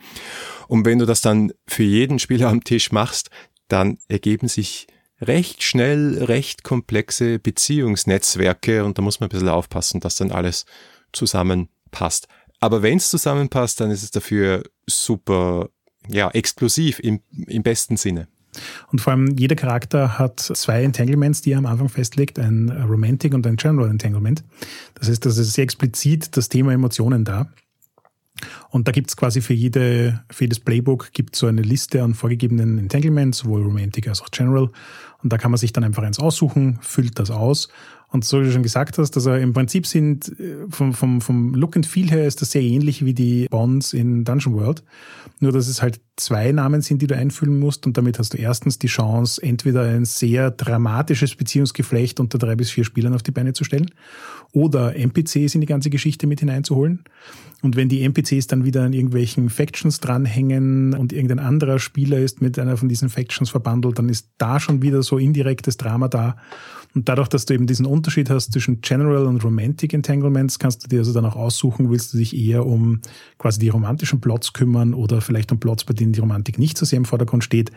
[0.66, 3.30] Und wenn du das dann für jeden Spieler am Tisch machst,
[3.68, 4.88] dann ergeben sich
[5.20, 10.66] recht schnell recht komplexe Beziehungsnetzwerke und da muss man ein bisschen aufpassen, dass dann alles
[11.12, 12.28] zusammenpasst.
[12.60, 15.68] Aber wenn es zusammenpasst, dann ist es dafür super,
[16.08, 18.28] ja, exklusiv im, im besten Sinne.
[18.90, 23.34] Und vor allem jeder Charakter hat zwei Entanglements, die er am Anfang festlegt, ein Romantic
[23.34, 24.44] und ein General Entanglement.
[24.94, 27.50] Das heißt, das ist sehr explizit das Thema Emotionen da.
[28.70, 32.78] Und da gibt's quasi für, jede, für jedes Playbook gibt so eine Liste an vorgegebenen
[32.78, 34.68] Entanglements, sowohl Romantic als auch General.
[35.22, 37.68] Und da kann man sich dann einfach eins aussuchen, füllt das aus
[38.16, 41.54] und so wie du schon gesagt hast, also im Prinzip sind äh, vom, vom, vom
[41.54, 44.82] Look and Feel her ist das sehr ähnlich wie die Bonds in Dungeon World.
[45.38, 48.38] Nur dass es halt zwei Namen sind, die du einfüllen musst und damit hast du
[48.38, 53.32] erstens die Chance, entweder ein sehr dramatisches Beziehungsgeflecht unter drei bis vier Spielern auf die
[53.32, 53.90] Beine zu stellen
[54.52, 57.04] oder NPCs in die ganze Geschichte mit hineinzuholen.
[57.62, 62.40] Und wenn die NPCs dann wieder an irgendwelchen Factions dranhängen und irgendein anderer Spieler ist
[62.40, 66.36] mit einer von diesen Factions verbandelt, dann ist da schon wieder so indirektes Drama da.
[66.94, 70.88] Und dadurch, dass du eben diesen Unterschied hast zwischen General und Romantic Entanglements, kannst du
[70.88, 73.00] dir also dann auch aussuchen, willst du dich eher um
[73.36, 76.86] quasi die romantischen Plots kümmern oder vielleicht um Plots, bei denen die Romantik nicht so
[76.86, 77.72] sehr im Vordergrund steht.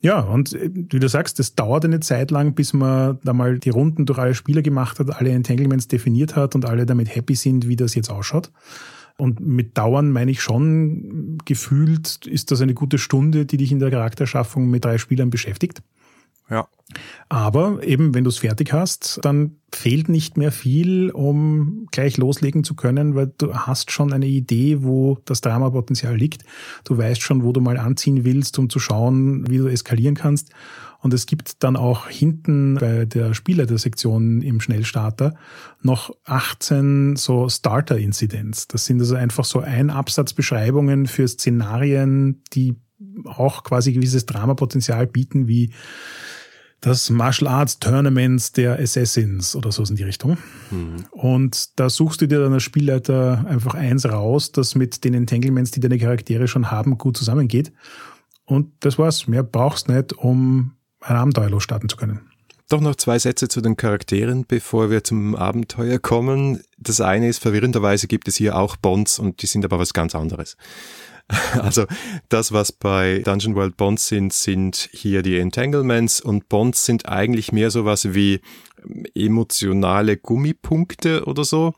[0.00, 3.58] Ja, und äh, wie du sagst, es dauert eine Zeit lang, bis man da mal
[3.58, 7.34] die Runden durch alle Spieler gemacht hat, alle Entanglements definiert hat und alle damit happy
[7.34, 8.52] sind, wie das jetzt ausschaut.
[9.16, 13.80] Und mit Dauern meine ich schon, gefühlt ist das eine gute Stunde, die dich in
[13.80, 15.82] der Charakterschaffung mit drei Spielern beschäftigt.
[16.50, 16.68] Ja.
[17.28, 22.64] Aber eben, wenn du es fertig hast, dann fehlt nicht mehr viel, um gleich loslegen
[22.64, 26.44] zu können, weil du hast schon eine Idee, wo das Dramapotenzial liegt.
[26.84, 30.50] Du weißt schon, wo du mal anziehen willst, um zu schauen, wie du eskalieren kannst.
[31.00, 35.34] Und es gibt dann auch hinten bei der Spielleitersektion im Schnellstarter
[35.82, 38.66] noch 18 so Starter-Incidents.
[38.66, 42.74] Das sind also einfach so ein Absatzbeschreibungen für Szenarien, die
[43.24, 45.72] auch quasi gewisses Dramapotenzial bieten, wie
[46.80, 50.38] das Martial Arts Tournaments der Assassins oder so in die Richtung.
[50.70, 51.06] Mhm.
[51.10, 55.72] Und da suchst du dir dann als Spielleiter einfach eins raus, das mit den Entanglements,
[55.72, 57.72] die deine Charaktere schon haben, gut zusammengeht.
[58.44, 59.26] Und das war's.
[59.26, 62.20] Mehr brauchst nicht, um ein Abenteuer losstarten zu können.
[62.70, 66.60] Doch noch zwei Sätze zu den Charakteren, bevor wir zum Abenteuer kommen.
[66.76, 70.14] Das eine ist, verwirrenderweise gibt es hier auch Bonds und die sind aber was ganz
[70.14, 70.56] anderes.
[71.60, 71.86] Also
[72.28, 77.52] das, was bei Dungeon World Bonds sind, sind hier die Entanglements und Bonds sind eigentlich
[77.52, 78.40] mehr sowas wie
[79.14, 81.74] emotionale Gummipunkte oder so.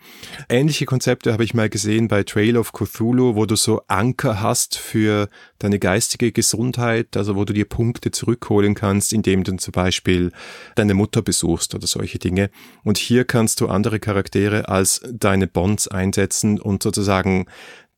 [0.48, 4.76] Ähnliche Konzepte habe ich mal gesehen bei Trail of Cthulhu, wo du so Anker hast
[4.76, 10.30] für deine geistige Gesundheit, also wo du dir Punkte zurückholen kannst, indem du zum Beispiel
[10.74, 12.50] deine Mutter besuchst oder solche Dinge.
[12.84, 17.46] Und hier kannst du andere Charaktere als deine Bonds einsetzen und sozusagen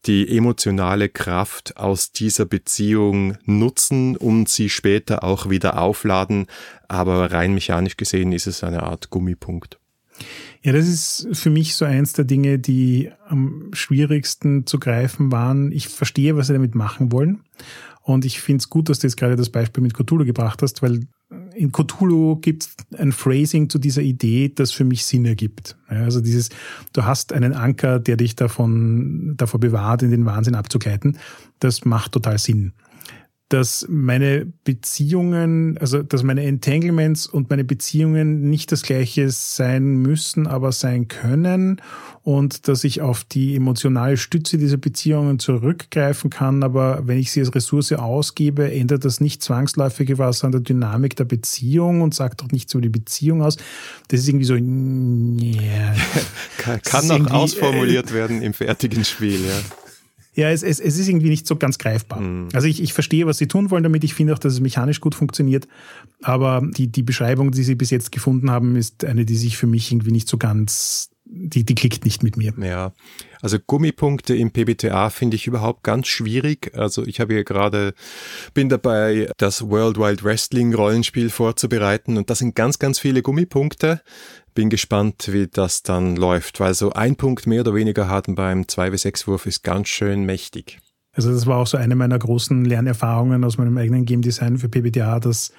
[0.07, 6.47] die emotionale Kraft aus dieser Beziehung nutzen und sie später auch wieder aufladen.
[6.89, 9.79] Aber rein mechanisch gesehen ist es eine Art Gummipunkt.
[10.63, 15.73] Ja, das ist für mich so eins der Dinge, die am schwierigsten zu greifen waren.
[15.73, 17.43] Ich verstehe, was sie damit machen wollen.
[18.03, 20.83] Und ich finde es gut, dass du jetzt gerade das Beispiel mit Cthulhu gebracht hast,
[20.83, 21.07] weil
[21.63, 25.77] in Cthulhu gibt es ein Phrasing zu dieser Idee, das für mich Sinn ergibt.
[25.89, 26.49] Ja, also dieses,
[26.93, 31.19] du hast einen Anker, der dich davon, davor bewahrt, in den Wahnsinn abzugleiten.
[31.61, 32.73] Das macht total Sinn
[33.53, 40.47] dass meine Beziehungen, also dass meine Entanglements und meine Beziehungen nicht das gleiche sein müssen,
[40.47, 41.81] aber sein können
[42.23, 47.41] und dass ich auf die emotionale Stütze dieser Beziehungen zurückgreifen kann, aber wenn ich sie
[47.41, 52.43] als Ressource ausgebe, ändert das nicht zwangsläufig was an der Dynamik der Beziehung und sagt
[52.43, 53.59] auch nichts über die Beziehung aus.
[54.09, 55.95] Das ist irgendwie so, yeah.
[56.57, 59.61] kann, kann noch ausformuliert werden im fertigen Spiel, ja.
[60.35, 62.21] Ja, es, es, es ist irgendwie nicht so ganz greifbar.
[62.21, 62.49] Mhm.
[62.55, 64.03] Also ich, ich verstehe, was sie tun wollen damit.
[64.03, 65.69] Ich finde auch, dass es mechanisch gut funktioniert.
[66.23, 69.67] Aber die, die Beschreibung, die sie bis jetzt gefunden haben, ist eine, die sich für
[69.67, 72.55] mich irgendwie nicht so ganz, die, die klickt nicht mit mir.
[72.59, 72.93] Ja,
[73.43, 76.71] also Gummipunkte im PBTA finde ich überhaupt ganz schwierig.
[76.75, 77.93] Also ich habe hier gerade,
[78.55, 84.01] bin dabei, das World Wide Wrestling Rollenspiel vorzubereiten und das sind ganz, ganz viele Gummipunkte.
[84.55, 88.63] Bin gespannt, wie das dann läuft, weil so ein Punkt mehr oder weniger haben beim
[88.63, 90.79] 2W6-Wurf ist ganz schön mächtig.
[91.13, 94.69] Also das war auch so eine meiner großen Lernerfahrungen aus meinem eigenen Game Design für
[94.69, 95.53] PBTA, dass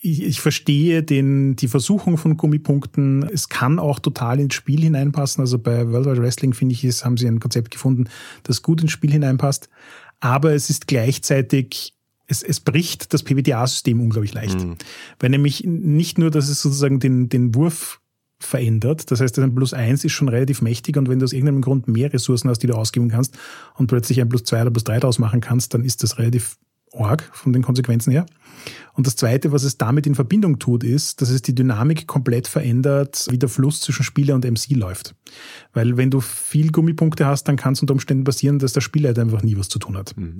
[0.00, 3.28] ich, ich verstehe den, die Versuchung von Gummipunkten.
[3.32, 5.40] Es kann auch total ins Spiel hineinpassen.
[5.40, 8.04] Also bei World Wide Wrestling finde ich, ist, haben sie ein Konzept gefunden,
[8.44, 9.68] das gut ins Spiel hineinpasst.
[10.20, 11.94] Aber es ist gleichzeitig
[12.28, 14.60] es, es bricht das PBTA-System unglaublich leicht.
[14.60, 14.76] Mhm.
[15.18, 18.00] Weil nämlich nicht nur, dass es sozusagen den, den Wurf
[18.38, 19.10] verändert.
[19.10, 21.88] Das heißt, ein Plus eins ist schon relativ mächtig und wenn du aus irgendeinem Grund
[21.88, 23.36] mehr Ressourcen hast, die du ausgeben kannst
[23.74, 26.56] und plötzlich ein Plus zwei oder Plus drei draus machen kannst, dann ist das relativ
[26.92, 28.26] arg von den Konsequenzen her.
[28.94, 32.48] Und das Zweite, was es damit in Verbindung tut, ist, dass es die Dynamik komplett
[32.48, 35.14] verändert, wie der Fluss zwischen Spieler und MC läuft.
[35.72, 39.08] Weil wenn du viel Gummipunkte hast, dann kann es unter Umständen passieren, dass der Spieler
[39.08, 40.16] halt einfach nie was zu tun hat.
[40.16, 40.38] Mhm.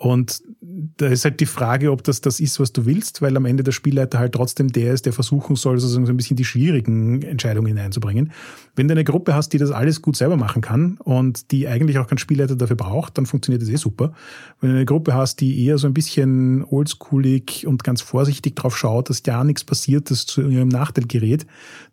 [0.00, 3.46] Und da ist halt die Frage, ob das das ist, was du willst, weil am
[3.46, 6.44] Ende der Spielleiter halt trotzdem der ist, der versuchen soll, sozusagen so ein bisschen die
[6.44, 8.30] schwierigen Entscheidungen hineinzubringen.
[8.76, 11.98] Wenn du eine Gruppe hast, die das alles gut selber machen kann und die eigentlich
[11.98, 14.12] auch keinen Spielleiter dafür braucht, dann funktioniert das eh super.
[14.60, 18.78] Wenn du eine Gruppe hast, die eher so ein bisschen oldschoolig und ganz vorsichtig drauf
[18.78, 21.44] schaut, dass ja nichts passiert, das zu ihrem Nachteil gerät,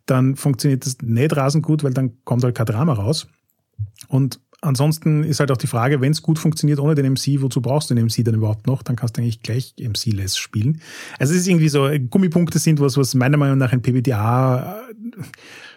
[0.06, 3.26] dann funktioniert das nicht rasend gut, weil dann kommt halt kein Drama raus.
[4.06, 7.60] Und ansonsten ist halt auch die Frage, wenn es gut funktioniert ohne den MC, wozu
[7.60, 8.82] brauchst du den MC dann überhaupt noch?
[8.82, 10.80] Dann kannst du eigentlich gleich MC-less spielen.
[11.18, 15.22] Also es ist irgendwie so, Gummipunkte sind was, was meiner Meinung nach in PBTA äh,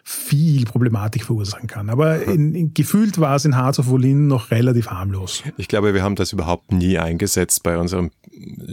[0.03, 1.89] viel Problematik verursachen kann.
[1.89, 5.43] Aber in, in, gefühlt war es in Hearts of Olin noch relativ harmlos.
[5.57, 8.11] Ich glaube, wir haben das überhaupt nie eingesetzt bei unserem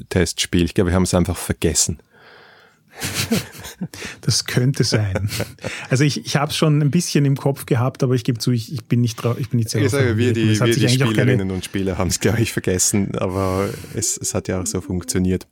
[0.09, 0.65] Testspiel.
[0.65, 1.99] Ich glaube, wir haben es einfach vergessen.
[4.21, 5.29] das könnte sein.
[5.91, 8.51] Also ich, ich habe es schon ein bisschen im Kopf gehabt, aber ich gebe zu,
[8.53, 11.51] ich, ich bin nicht ich bin nicht sehr Ich sage, wir die, wir die Spielerinnen
[11.51, 15.47] und Spieler haben es, glaube ich, vergessen, aber es, es hat ja auch so funktioniert.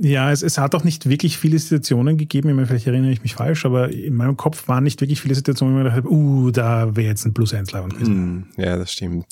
[0.00, 2.48] Ja, es, es hat auch nicht wirklich viele Situationen gegeben.
[2.48, 5.34] Ich meine, vielleicht erinnere ich mich falsch, aber in meinem Kopf waren nicht wirklich viele
[5.34, 8.46] Situationen, wo ich mir gedacht habe, uh, da wäre jetzt ein Plus 1 gewesen.
[8.56, 9.26] Mm, ja, das stimmt.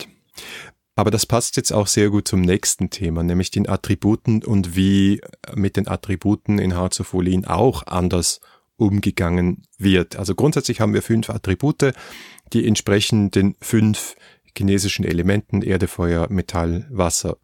[0.97, 5.21] Aber das passt jetzt auch sehr gut zum nächsten Thema, nämlich den Attributen und wie
[5.55, 8.41] mit den Attributen in Hearts of Olin auch anders
[8.77, 10.17] umgegangen wird.
[10.17, 11.93] Also grundsätzlich haben wir fünf Attribute,
[12.53, 14.17] die entsprechen den fünf
[14.57, 17.37] chinesischen Elementen Erde, Feuer, Metall, Wasser,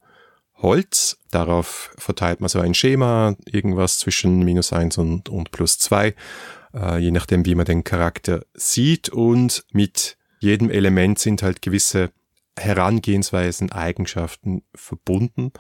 [0.57, 1.19] Holz.
[1.31, 6.15] Darauf verteilt man so ein Schema, irgendwas zwischen minus eins und, und plus zwei,
[6.75, 9.09] äh, je nachdem, wie man den Charakter sieht.
[9.11, 12.11] Und mit jedem Element sind halt gewisse
[12.59, 15.53] Herangehensweisen, Eigenschaften verbunden.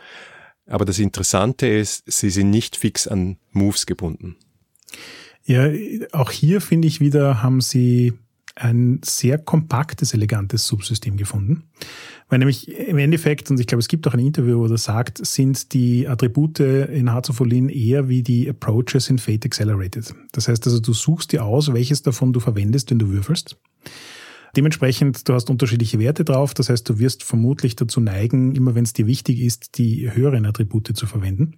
[0.66, 4.36] Aber das Interessante ist, sie sind nicht fix an Moves gebunden.
[5.44, 5.70] Ja,
[6.12, 8.14] auch hier finde ich wieder, haben sie
[8.56, 11.64] ein sehr kompaktes, elegantes Subsystem gefunden.
[12.28, 15.24] Weil nämlich im Endeffekt, und ich glaube, es gibt auch ein Interview, wo das sagt,
[15.24, 20.14] sind die Attribute in Hearts of Olin eher wie die Approaches in Fate Accelerated.
[20.32, 23.56] Das heißt also, du suchst dir aus, welches davon du verwendest, wenn du würfelst.
[24.56, 26.54] Dementsprechend, du hast unterschiedliche Werte drauf.
[26.54, 30.46] Das heißt, du wirst vermutlich dazu neigen, immer wenn es dir wichtig ist, die höheren
[30.46, 31.56] Attribute zu verwenden.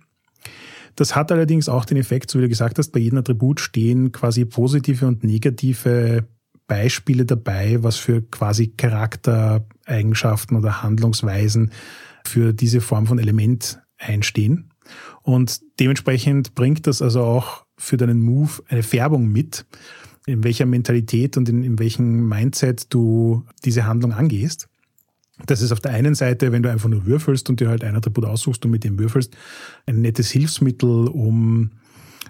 [0.97, 4.11] Das hat allerdings auch den Effekt, so wie du gesagt hast, bei jedem Attribut stehen
[4.11, 6.27] quasi positive und negative
[6.67, 11.71] Beispiele dabei, was für quasi Charaktereigenschaften oder Handlungsweisen
[12.27, 14.71] für diese Form von Element einstehen.
[15.23, 19.67] Und dementsprechend bringt das also auch für deinen Move eine Färbung mit,
[20.29, 24.69] in welcher Mentalität und in, in welchem Mindset du diese Handlung angehst.
[25.47, 27.95] Das ist auf der einen Seite, wenn du einfach nur würfelst und dir halt ein
[27.95, 29.37] Attribut aussuchst und mit dem würfelst,
[29.87, 31.71] ein nettes Hilfsmittel, um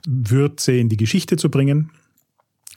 [0.06, 1.90] Würze in die Geschichte zu bringen.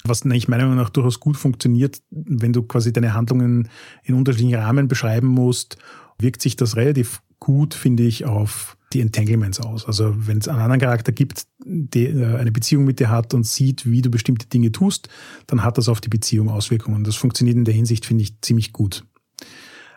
[0.03, 3.69] Was nämlich meiner Meinung nach durchaus gut funktioniert, wenn du quasi deine Handlungen
[4.03, 5.77] in unterschiedlichen Rahmen beschreiben musst,
[6.17, 9.85] wirkt sich das relativ gut, finde ich, auf die Entanglements aus.
[9.85, 13.45] Also wenn es einen anderen Charakter gibt, der äh, eine Beziehung mit dir hat und
[13.45, 15.09] sieht, wie du bestimmte Dinge tust,
[15.47, 17.03] dann hat das auf die Beziehung Auswirkungen.
[17.03, 19.05] Das funktioniert in der Hinsicht, finde ich, ziemlich gut.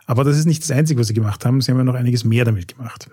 [0.06, 1.60] Aber das ist nicht das Einzige, was sie gemacht haben.
[1.60, 3.08] Sie haben ja noch einiges mehr damit gemacht.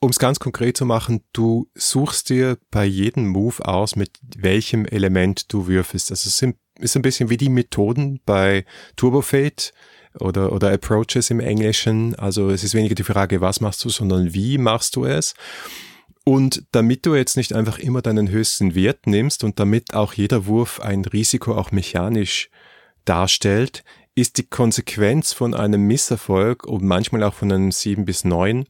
[0.00, 4.84] Um es ganz konkret zu machen, du suchst dir bei jedem Move aus, mit welchem
[4.84, 6.10] Element du würfelst.
[6.10, 6.42] Also es
[6.78, 8.66] ist ein bisschen wie die Methoden bei
[8.96, 9.72] Turbo Fate
[10.18, 12.14] oder, oder Approaches im Englischen.
[12.14, 15.34] Also es ist weniger die Frage, was machst du, sondern wie machst du es.
[16.24, 20.46] Und damit du jetzt nicht einfach immer deinen höchsten Wert nimmst und damit auch jeder
[20.46, 22.48] Wurf ein Risiko auch mechanisch
[23.04, 23.84] darstellt,
[24.14, 28.64] ist die Konsequenz von einem Misserfolg und manchmal auch von einem 7 bis 9,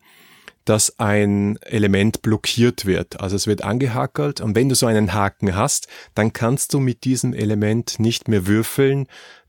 [0.64, 3.20] dass ein Element blockiert wird.
[3.20, 7.05] Also es wird angehakelt und wenn du so einen Haken hast, dann kannst du mit
[7.05, 9.07] diesem Element nicht mehr würfeln,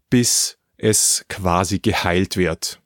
[0.09, 2.79] bis es quasi geheilt wird.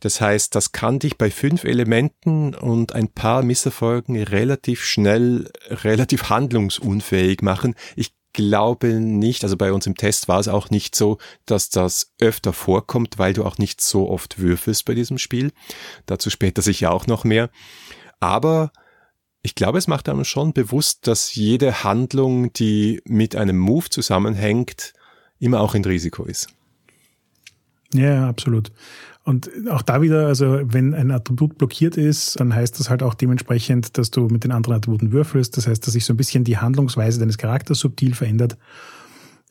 [0.00, 6.30] Das heißt, das kann dich bei fünf Elementen und ein paar Misserfolgen relativ schnell, relativ
[6.30, 7.74] handlungsunfähig machen.
[7.94, 12.12] Ich glaube nicht, also bei uns im Test war es auch nicht so, dass das
[12.20, 15.52] öfter vorkommt, weil du auch nicht so oft würfelst bei diesem Spiel.
[16.06, 17.50] Dazu später sicher auch noch mehr.
[18.18, 18.72] Aber
[19.42, 24.94] ich glaube, es macht einem schon bewusst, dass jede Handlung, die mit einem Move zusammenhängt,
[25.38, 26.48] immer auch ein Risiko ist.
[27.94, 28.72] Ja, absolut.
[29.22, 33.14] Und auch da wieder, also wenn ein Attribut blockiert ist, dann heißt das halt auch
[33.14, 35.56] dementsprechend, dass du mit den anderen Attributen würfelst.
[35.56, 38.58] Das heißt, dass sich so ein bisschen die Handlungsweise deines Charakters subtil verändert.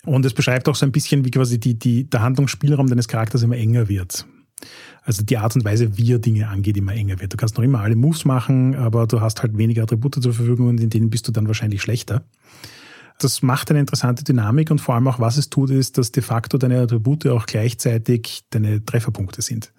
[0.06, 3.42] Und es beschreibt auch so ein bisschen, wie quasi die, die, der Handlungsspielraum deines Charakters
[3.42, 4.28] immer enger wird.
[5.04, 7.34] Also die Art und Weise, wie er Dinge angeht, immer enger wird.
[7.34, 10.68] Du kannst noch immer alle Moves machen, aber du hast halt weniger Attribute zur Verfügung
[10.68, 12.24] und in denen bist du dann wahrscheinlich schlechter.
[13.20, 16.24] Das macht eine interessante Dynamik und vor allem auch, was es tut, ist, dass de
[16.24, 19.72] facto deine Attribute auch gleichzeitig deine Trefferpunkte sind.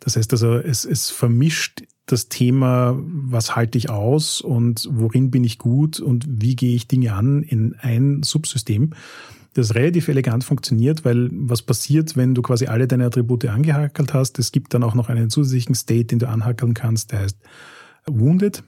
[0.00, 5.44] Das heißt also, es, es vermischt das Thema, was halte ich aus und worin bin
[5.44, 8.94] ich gut und wie gehe ich Dinge an in ein Subsystem,
[9.54, 14.38] das relativ elegant funktioniert, weil was passiert, wenn du quasi alle deine Attribute angehackelt hast?
[14.38, 17.38] Es gibt dann auch noch einen zusätzlichen State, den du anhackeln kannst, der heißt
[18.06, 18.62] Wounded.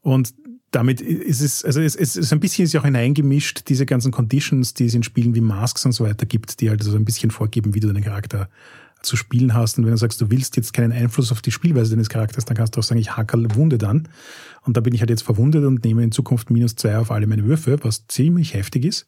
[0.00, 0.34] Und
[0.72, 4.10] damit ist es, also es, es ist ein bisschen ist ja auch hineingemischt, diese ganzen
[4.10, 7.04] Conditions, die es in Spielen wie Masks und so weiter gibt, die halt so ein
[7.04, 8.48] bisschen vorgeben, wie du deinen Charakter
[9.02, 9.78] zu spielen hast.
[9.78, 12.56] Und wenn du sagst, du willst jetzt keinen Einfluss auf die Spielweise deines Charakters, dann
[12.56, 14.08] kannst du auch sagen, ich hackerl Wunde dann.
[14.62, 17.26] Und da bin ich halt jetzt verwundet und nehme in Zukunft minus zwei auf alle
[17.26, 19.06] meine Würfe, was ziemlich heftig ist.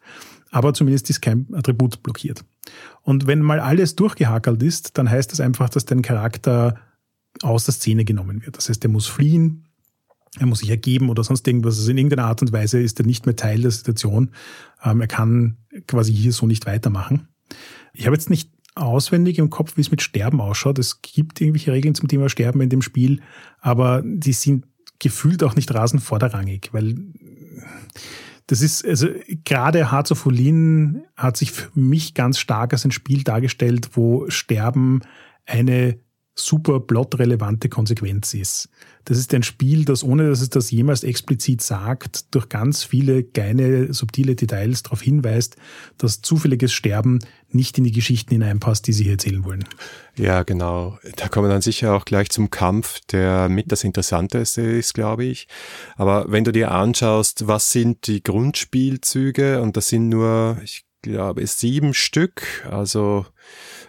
[0.50, 2.44] Aber zumindest ist kein Attribut blockiert.
[3.02, 6.76] Und wenn mal alles durchgehackelt ist, dann heißt das einfach, dass dein Charakter
[7.42, 8.56] aus der Szene genommen wird.
[8.56, 9.63] Das heißt, der muss fliehen,
[10.38, 11.78] er muss sich ergeben oder sonst irgendwas.
[11.78, 14.30] Also in irgendeiner Art und Weise ist er nicht mehr Teil der Situation.
[14.82, 17.28] Ähm, er kann quasi hier so nicht weitermachen.
[17.92, 20.78] Ich habe jetzt nicht auswendig im Kopf, wie es mit Sterben ausschaut.
[20.78, 23.20] Es gibt irgendwelche Regeln zum Thema Sterben in dem Spiel,
[23.60, 24.66] aber die sind
[24.98, 26.96] gefühlt auch nicht rasend vorderrangig, weil
[28.46, 29.08] das ist, also
[29.44, 34.28] gerade Hearts of Olin hat sich für mich ganz stark als ein Spiel dargestellt, wo
[34.28, 35.00] Sterben
[35.46, 35.98] eine
[36.34, 38.68] super plotrelevante Konsequenz ist.
[39.04, 43.22] Das ist ein Spiel, das ohne dass es das jemals explizit sagt, durch ganz viele
[43.22, 45.56] kleine, subtile Details darauf hinweist,
[45.98, 47.20] dass zufälliges Sterben
[47.50, 49.64] nicht in die Geschichten hineinpasst, die sie hier erzählen wollen.
[50.16, 50.98] Ja, genau.
[51.16, 55.24] Da kommen wir dann sicher auch gleich zum Kampf, der mit das Interessanteste ist, glaube
[55.24, 55.46] ich.
[55.96, 61.46] Aber wenn du dir anschaust, was sind die Grundspielzüge, und das sind nur, ich glaube,
[61.46, 63.26] sieben Stück, also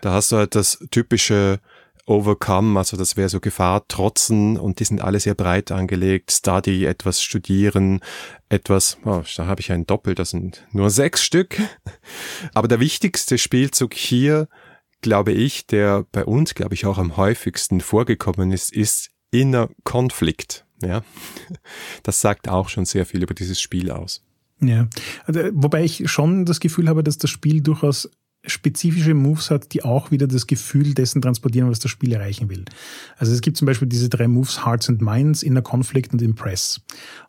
[0.01, 1.59] da hast du halt das typische
[2.07, 6.85] Overcome, also das wäre so Gefahr, trotzen und die sind alle sehr breit angelegt, Study,
[6.85, 7.99] etwas studieren,
[8.47, 11.59] etwas, oh, da habe ich ein Doppel, das sind nur sechs Stück.
[12.53, 14.47] Aber der wichtigste Spielzug hier,
[15.01, 20.65] glaube ich, der bei uns, glaube ich, auch am häufigsten vorgekommen ist, ist Inner Konflikt.
[20.83, 21.03] Ja,
[22.03, 24.23] das sagt auch schon sehr viel über dieses Spiel aus.
[24.61, 24.87] Ja,
[25.25, 28.09] also, wobei ich schon das Gefühl habe, dass das Spiel durchaus
[28.47, 32.65] spezifische Moves hat, die auch wieder das Gefühl dessen transportieren, was das Spiel erreichen will.
[33.17, 36.81] Also es gibt zum Beispiel diese drei Moves Hearts and Minds, Inner Conflict und Impress.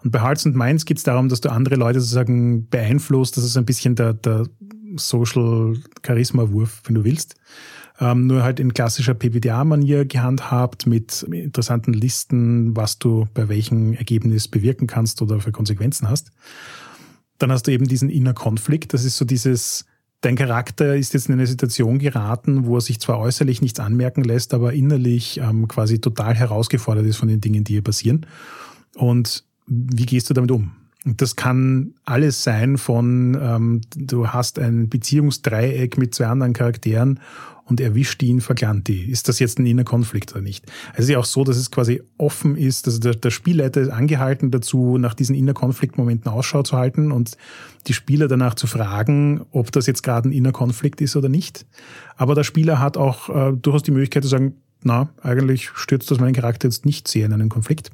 [0.02, 3.36] Und bei Hearts and Minds geht es darum, dass du andere Leute sozusagen beeinflusst.
[3.36, 4.46] Das ist ein bisschen der, der
[4.96, 7.36] Social Charisma-Wurf, wenn du willst.
[7.98, 14.48] Ähm, nur halt in klassischer PPDA-Manier gehandhabt mit interessanten Listen, was du bei welchem Ergebnis
[14.48, 16.30] bewirken kannst oder für Konsequenzen hast.
[17.38, 18.92] Dann hast du eben diesen Inner Conflict.
[18.92, 19.86] Das ist so dieses,
[20.20, 24.24] dein Charakter ist jetzt in eine Situation geraten, wo er sich zwar äußerlich nichts anmerken
[24.24, 28.26] lässt, aber innerlich ähm, quasi total herausgefordert ist von den Dingen, die hier passieren.
[28.94, 30.72] Und wie gehst du damit um?
[31.04, 37.20] Das kann alles sein von, ähm, du hast ein Beziehungsdreieck mit zwei anderen Charakteren
[37.66, 39.10] und erwischt ihn, verglant die.
[39.10, 40.64] Ist das jetzt ein innerer Konflikt oder nicht?
[40.90, 43.80] Also es ist ja auch so, dass es quasi offen ist, dass der, der Spielleiter
[43.80, 47.36] ist angehalten dazu, nach diesen inner Konfliktmomenten Ausschau zu halten und
[47.88, 51.66] die Spieler danach zu fragen, ob das jetzt gerade ein inner Konflikt ist oder nicht.
[52.16, 56.20] Aber der Spieler hat auch äh, durchaus die Möglichkeit zu sagen, na, eigentlich stürzt das
[56.20, 57.90] meinen Charakter jetzt nicht sehr in einen Konflikt.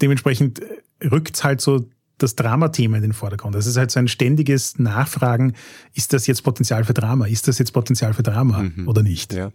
[0.00, 0.60] Dementsprechend
[1.02, 1.86] rückt halt so
[2.18, 3.54] das Dramathema in den Vordergrund.
[3.54, 5.54] Das ist halt so ein ständiges Nachfragen,
[5.94, 7.26] ist das jetzt Potenzial für Drama?
[7.26, 8.88] Ist das jetzt Potenzial für Drama mhm.
[8.88, 9.32] oder nicht?
[9.32, 9.52] Ja.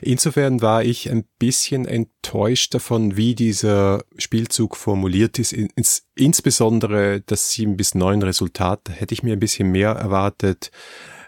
[0.00, 5.52] Insofern war ich ein bisschen enttäuscht davon, wie dieser Spielzug formuliert ist.
[5.52, 10.70] Ins, insbesondere das 7 bis 9 Resultat, da hätte ich mir ein bisschen mehr erwartet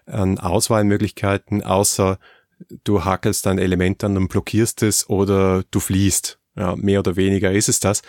[0.07, 2.18] an Auswahlmöglichkeiten, außer
[2.85, 6.39] du hackelst ein Element an und blockierst es oder du fliehst.
[6.57, 8.03] Ja, mehr oder weniger ist es das.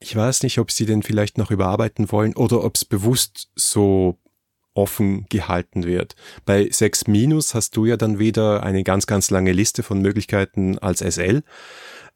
[0.00, 4.18] Ich weiß nicht, ob sie den vielleicht noch überarbeiten wollen oder ob es bewusst so
[4.72, 6.14] offen gehalten wird.
[6.46, 10.78] Bei 6 Minus hast du ja dann wieder eine ganz, ganz lange Liste von Möglichkeiten
[10.78, 11.42] als SL.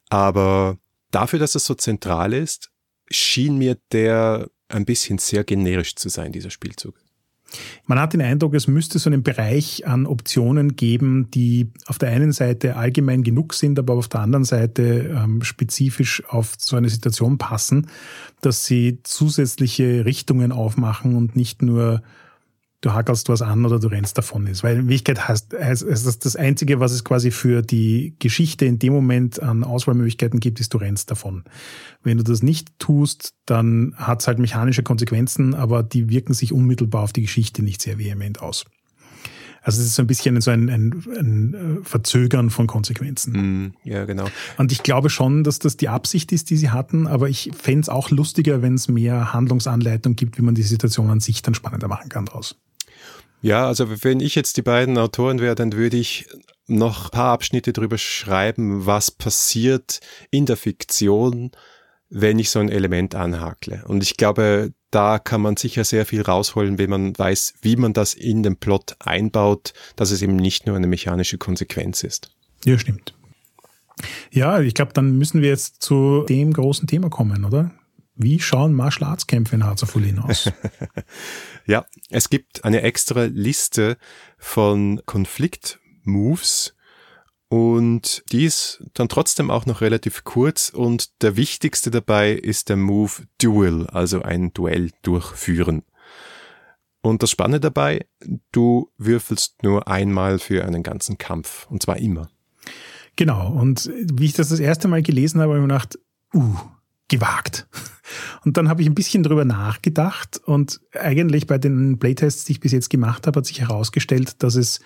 [0.09, 0.77] Aber
[1.11, 2.71] dafür, dass es so zentral ist,
[3.09, 7.04] schien mir der ein bisschen sehr generisch zu sein, dieser Spielzug.
[7.85, 12.09] Man hat den Eindruck, es müsste so einen Bereich an Optionen geben, die auf der
[12.09, 16.89] einen Seite allgemein genug sind, aber auf der anderen Seite ähm, spezifisch auf so eine
[16.89, 17.87] Situation passen,
[18.41, 22.01] dass sie zusätzliche Richtungen aufmachen und nicht nur
[22.85, 24.63] du hackelst was an oder du rennst davon ist.
[24.63, 28.77] Weil in Wirklichkeit heißt, heißt das, das Einzige, was es quasi für die Geschichte in
[28.77, 31.43] dem Moment an Auswahlmöglichkeiten gibt, ist, du rennst davon.
[32.03, 36.53] Wenn du das nicht tust, dann hat es halt mechanische Konsequenzen, aber die wirken sich
[36.53, 38.65] unmittelbar auf die Geschichte nicht sehr vehement aus.
[39.63, 43.33] Also es ist so ein bisschen so ein, ein, ein äh, Verzögern von Konsequenzen.
[43.33, 44.25] Mm, ja, genau.
[44.59, 47.81] Und ich glaube schon, dass das die Absicht ist, die sie hatten, aber ich fände
[47.81, 51.55] es auch lustiger, wenn es mehr Handlungsanleitung gibt, wie man die Situation an sich dann
[51.55, 52.57] spannender machen kann draus.
[53.45, 56.25] Ja, also wenn ich jetzt die beiden Autoren wäre, dann würde ich
[56.65, 59.99] noch ein paar Abschnitte drüber schreiben, was passiert
[60.31, 61.51] in der Fiktion,
[62.09, 63.83] wenn ich so ein Element anhakle.
[63.85, 67.93] Und ich glaube, da kann man sicher sehr viel rausholen, wenn man weiß, wie man
[67.93, 72.31] das in den Plot einbaut, dass es eben nicht nur eine mechanische Konsequenz ist.
[72.65, 73.13] Ja, stimmt.
[74.31, 77.69] Ja, ich glaube, dann müssen wir jetzt zu dem großen Thema kommen, oder?
[78.15, 80.49] Wie schauen Martial Arts Kämpfe in Harzerfolien aus?
[81.65, 83.97] ja, es gibt eine extra Liste
[84.37, 86.75] von Konflikt-Moves
[87.47, 92.77] und die ist dann trotzdem auch noch relativ kurz und der wichtigste dabei ist der
[92.77, 93.11] Move
[93.41, 95.83] Duel, also ein Duell durchführen.
[97.01, 98.07] Und das Spannende dabei,
[98.51, 102.29] du würfelst nur einmal für einen ganzen Kampf und zwar immer.
[103.15, 103.51] Genau.
[103.53, 105.99] Und wie ich das das erste Mal gelesen habe, habe ich mir gedacht,
[106.33, 106.57] uh,
[107.07, 107.67] gewagt.
[108.43, 112.59] Und dann habe ich ein bisschen drüber nachgedacht und eigentlich bei den Playtests, die ich
[112.59, 114.79] bis jetzt gemacht habe, hat sich herausgestellt, dass es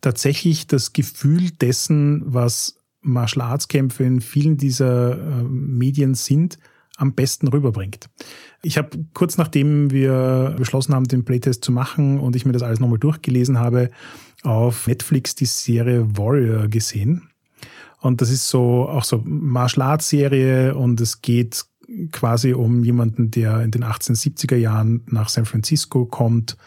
[0.00, 6.58] tatsächlich das Gefühl dessen, was Martial Arts Kämpfe in vielen dieser äh, Medien sind,
[6.96, 8.08] am besten rüberbringt.
[8.62, 12.62] Ich habe kurz nachdem wir beschlossen haben, den Playtest zu machen und ich mir das
[12.62, 13.90] alles nochmal durchgelesen habe,
[14.42, 17.30] auf Netflix die Serie Warrior gesehen.
[18.04, 21.64] Und das ist so auch so Martial Arts Serie und es geht
[22.12, 26.58] quasi um jemanden, der in den 1870er Jahren nach San Francisco kommt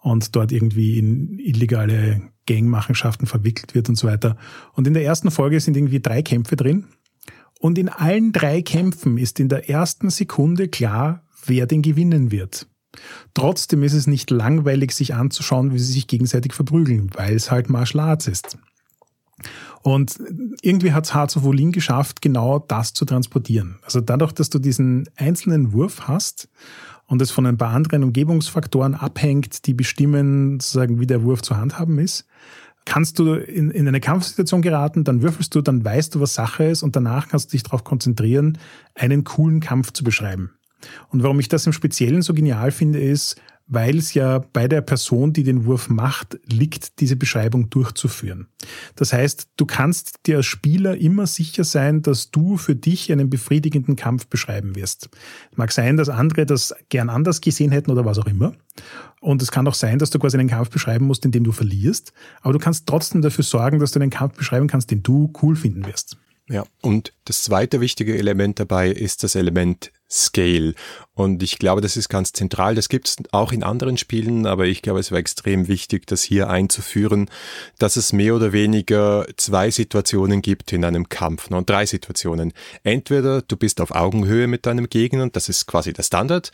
[0.00, 4.38] und dort irgendwie in illegale Gangmachenschaften verwickelt wird und so weiter.
[4.72, 6.86] Und in der ersten Folge sind irgendwie drei Kämpfe drin.
[7.60, 12.66] Und in allen drei Kämpfen ist in der ersten Sekunde klar, wer den gewinnen wird.
[13.34, 17.68] Trotzdem ist es nicht langweilig, sich anzuschauen, wie sie sich gegenseitig verprügeln, weil es halt
[17.68, 18.56] Martial Arts ist.
[19.82, 20.18] Und
[20.62, 23.78] irgendwie hat es Hearts of Olin geschafft, genau das zu transportieren.
[23.82, 26.48] Also dadurch, dass du diesen einzelnen Wurf hast
[27.06, 31.56] und es von ein paar anderen Umgebungsfaktoren abhängt, die bestimmen, sozusagen, wie der Wurf zu
[31.56, 32.26] handhaben ist,
[32.84, 36.64] kannst du in, in eine Kampfsituation geraten, dann würfelst du, dann weißt du, was Sache
[36.64, 38.58] ist und danach kannst du dich darauf konzentrieren,
[38.94, 40.52] einen coolen Kampf zu beschreiben.
[41.10, 43.36] Und warum ich das im Speziellen so genial finde, ist,
[43.68, 48.48] weil es ja bei der Person, die den Wurf macht, liegt, diese Beschreibung durchzuführen.
[48.96, 53.28] Das heißt, du kannst dir als Spieler immer sicher sein, dass du für dich einen
[53.28, 55.10] befriedigenden Kampf beschreiben wirst.
[55.54, 58.54] Mag sein, dass andere das gern anders gesehen hätten oder was auch immer.
[59.20, 61.52] Und es kann auch sein, dass du quasi einen Kampf beschreiben musst, in dem du
[61.52, 62.12] verlierst.
[62.40, 65.56] Aber du kannst trotzdem dafür sorgen, dass du einen Kampf beschreiben kannst, den du cool
[65.56, 66.16] finden wirst.
[66.48, 70.74] Ja, und das zweite wichtige Element dabei ist das Element Scale.
[71.14, 72.74] Und ich glaube, das ist ganz zentral.
[72.74, 76.22] Das gibt es auch in anderen Spielen, aber ich glaube, es war extrem wichtig, das
[76.22, 77.28] hier einzuführen,
[77.78, 81.50] dass es mehr oder weniger zwei Situationen gibt in einem Kampf.
[81.50, 81.62] Ne?
[81.64, 82.52] Drei Situationen.
[82.84, 86.52] Entweder du bist auf Augenhöhe mit deinem Gegner, das ist quasi der Standard.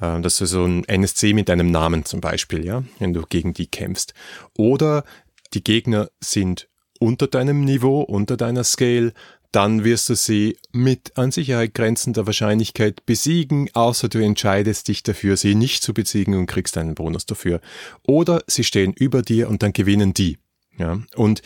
[0.00, 3.52] Äh, das ist so ein NSC mit deinem Namen zum Beispiel, ja, wenn du gegen
[3.52, 4.14] die kämpfst.
[4.56, 5.04] Oder
[5.52, 6.68] die Gegner sind
[6.98, 9.12] unter deinem Niveau, unter deiner Scale,
[9.52, 15.36] dann wirst du sie mit an Sicherheit grenzender Wahrscheinlichkeit besiegen, außer du entscheidest dich dafür,
[15.36, 17.60] sie nicht zu besiegen und kriegst einen Bonus dafür.
[18.06, 20.38] Oder sie stehen über dir und dann gewinnen die.
[20.78, 21.40] Ja, und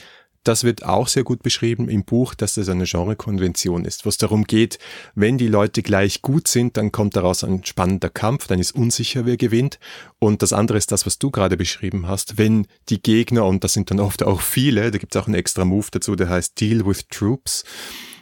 [0.45, 4.17] das wird auch sehr gut beschrieben im Buch, dass das eine Genrekonvention ist, wo es
[4.17, 4.79] darum geht,
[5.15, 9.27] wenn die Leute gleich gut sind, dann kommt daraus ein spannender Kampf, dann ist unsicher,
[9.27, 9.79] wer gewinnt.
[10.19, 13.75] Und das andere ist das, was du gerade beschrieben hast, wenn die Gegner, und das
[13.75, 16.61] sind dann oft auch viele, da gibt es auch einen extra Move dazu, der heißt
[16.61, 17.65] Deal with Troops,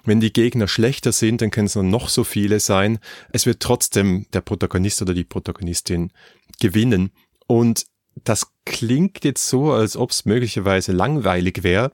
[0.04, 2.98] wenn die Gegner schlechter sind, dann können es noch so viele sein.
[3.30, 6.12] Es wird trotzdem der Protagonist oder die Protagonistin
[6.60, 7.12] gewinnen.
[7.46, 7.84] Und
[8.24, 11.90] das klingt jetzt so, als ob es möglicherweise langweilig wäre,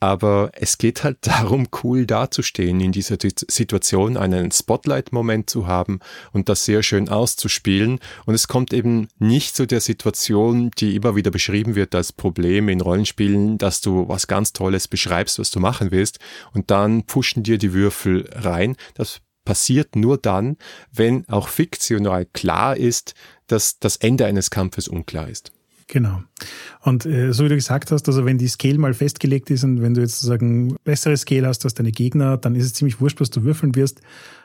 [0.00, 6.00] aber es geht halt darum, cool dazustehen, in dieser Situation einen Spotlight-Moment zu haben
[6.32, 8.00] und das sehr schön auszuspielen.
[8.24, 12.68] Und es kommt eben nicht zu der Situation, die immer wieder beschrieben wird als Problem
[12.68, 16.18] in Rollenspielen, dass du was ganz Tolles beschreibst, was du machen willst,
[16.52, 18.76] und dann pushen dir die Würfel rein.
[18.94, 20.56] Das passiert nur dann,
[20.92, 23.14] wenn auch fiktional klar ist,
[23.46, 25.52] dass das Ende eines Kampfes unklar ist.
[25.88, 26.22] Genau.
[26.80, 29.82] Und äh, so wie du gesagt hast, also wenn die Scale mal festgelegt ist und
[29.82, 33.20] wenn du jetzt sozusagen bessere Scale hast als deine Gegner, dann ist es ziemlich wurscht,
[33.20, 34.00] was du würfeln wirst.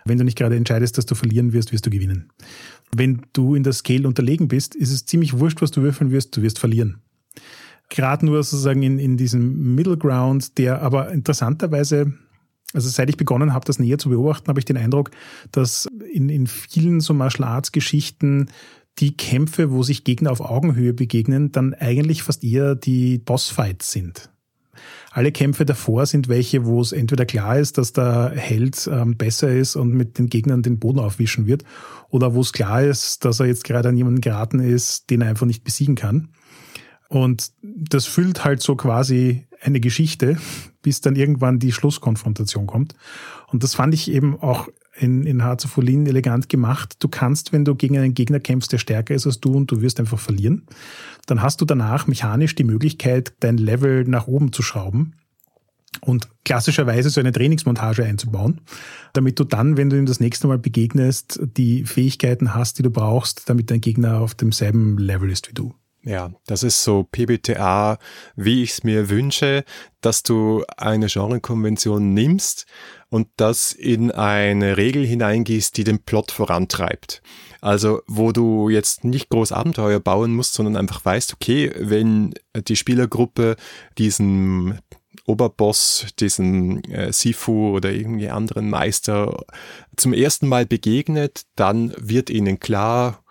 [0.06, 2.30] Wenn du nicht gerade entscheidest, dass du verlieren wirst, wirst du gewinnen.
[2.96, 6.38] Wenn du in der Scale unterlegen bist, ist es ziemlich wurscht, was du würfeln wirst,
[6.38, 7.02] du wirst verlieren.
[7.90, 12.14] Gerade nur sozusagen in, in diesem Middle Ground, der aber interessanterweise
[12.74, 15.12] also seit ich begonnen habe, das näher zu beobachten, habe ich den Eindruck,
[15.52, 18.48] dass in, in vielen so Martial Arts Geschichten
[19.00, 24.30] die Kämpfe, wo sich Gegner auf Augenhöhe begegnen, dann eigentlich fast eher die Bossfights sind.
[25.12, 29.52] Alle Kämpfe davor sind welche, wo es entweder klar ist, dass der Held ähm, besser
[29.52, 31.64] ist und mit den Gegnern den Boden aufwischen wird,
[32.10, 35.30] oder wo es klar ist, dass er jetzt gerade an jemanden geraten ist, den er
[35.30, 36.30] einfach nicht besiegen kann.
[37.10, 40.38] Und das füllt halt so quasi eine Geschichte,
[40.82, 42.96] bis dann irgendwann die Schlusskonfrontation kommt.
[43.48, 46.96] Und das fand ich eben auch in, in Olin elegant gemacht.
[47.00, 49.82] Du kannst, wenn du gegen einen Gegner kämpfst, der stärker ist als du und du
[49.82, 50.66] wirst einfach verlieren,
[51.28, 55.16] dann hast du danach mechanisch die Möglichkeit, dein Level nach oben zu schrauben
[56.00, 58.62] und klassischerweise so eine Trainingsmontage einzubauen,
[59.14, 62.90] damit du dann, wenn du ihm das nächste Mal begegnest, die Fähigkeiten hast, die du
[62.90, 65.74] brauchst, damit dein Gegner auf demselben Level ist wie du.
[66.04, 68.00] Ja, das ist so PBTA,
[68.36, 69.64] wie ich es mir wünsche,
[70.00, 72.66] dass du eine Genrekonvention nimmst
[73.12, 77.22] und das in eine Regel hineingießt, die den Plot vorantreibt.
[77.60, 82.78] Also, wo du jetzt nicht groß Abenteuer bauen musst, sondern einfach weißt, okay, wenn die
[82.78, 83.58] Spielergruppe
[83.98, 84.80] diesen
[85.26, 89.44] Oberboss, diesen äh, Sifu oder irgendwie anderen Meister
[89.98, 93.22] zum ersten Mal begegnet, dann wird ihnen klar,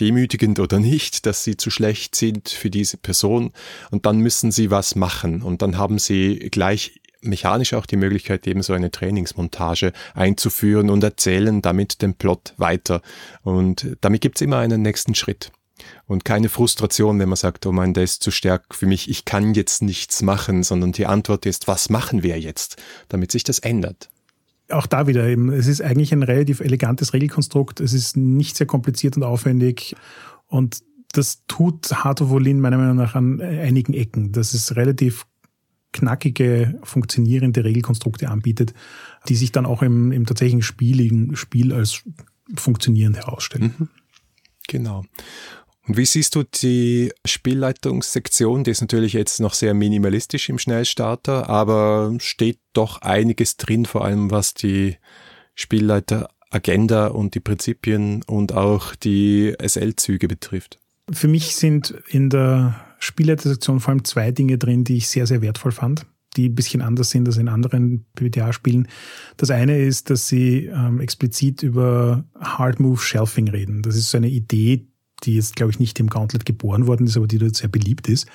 [0.00, 3.52] demütigend oder nicht, dass sie zu schlecht sind für diese Person
[3.90, 8.46] und dann müssen sie was machen und dann haben sie gleich mechanisch auch die Möglichkeit,
[8.46, 13.02] eben so eine Trainingsmontage einzuführen und erzählen damit den Plot weiter.
[13.42, 15.52] Und damit gibt's immer einen nächsten Schritt.
[16.06, 19.24] Und keine Frustration, wenn man sagt, oh mein, der ist zu stark für mich, ich
[19.24, 22.76] kann jetzt nichts machen, sondern die Antwort ist, was machen wir jetzt,
[23.08, 24.08] damit sich das ändert
[24.70, 27.80] auch da wieder eben, es ist eigentlich ein relativ elegantes Regelkonstrukt.
[27.80, 29.94] Es ist nicht sehr kompliziert und aufwendig.
[30.48, 34.32] Und das tut Heart of Olin meiner Meinung nach an einigen Ecken.
[34.32, 35.26] Das ist relativ
[35.96, 38.74] knackige, funktionierende Regelkonstrukte anbietet,
[39.28, 42.02] die sich dann auch im, im tatsächlichen Spiel, Spiel als
[42.54, 43.74] funktionierend herausstellen.
[43.78, 43.88] Mhm.
[44.68, 45.04] Genau.
[45.86, 48.64] Und wie siehst du die Spielleitungssektion?
[48.64, 54.04] Die ist natürlich jetzt noch sehr minimalistisch im Schnellstarter, aber steht doch einiges drin, vor
[54.04, 54.96] allem was die
[55.54, 60.80] Spielleiteragenda und die Prinzipien und auch die SL-Züge betrifft.
[61.12, 65.42] Für mich sind in der Spielleitersektion vor allem zwei Dinge drin, die ich sehr, sehr
[65.42, 68.88] wertvoll fand, die ein bisschen anders sind als in anderen PBTA-Spielen.
[69.36, 73.82] Das eine ist, dass sie ähm, explizit über Hard Move Shelving reden.
[73.82, 74.86] Das ist so eine Idee,
[75.24, 78.08] die jetzt, glaube ich, nicht im Gauntlet geboren worden ist, aber die dort sehr beliebt
[78.08, 78.26] ist.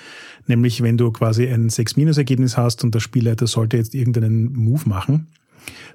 [0.47, 5.27] Nämlich, wenn du quasi ein 6-Ergebnis hast und der Spielleiter sollte jetzt irgendeinen Move machen.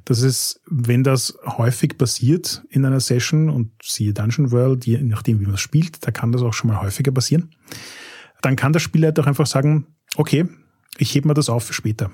[0.04, 5.40] Das ist, wenn das häufig passiert in einer Session und siehe Dungeon World, je nachdem,
[5.40, 7.50] wie man es spielt, da kann das auch schon mal häufiger passieren,
[8.46, 10.46] dann kann der Spielleiter auch einfach sagen, okay,
[10.98, 12.12] ich hebe mir das auf für später.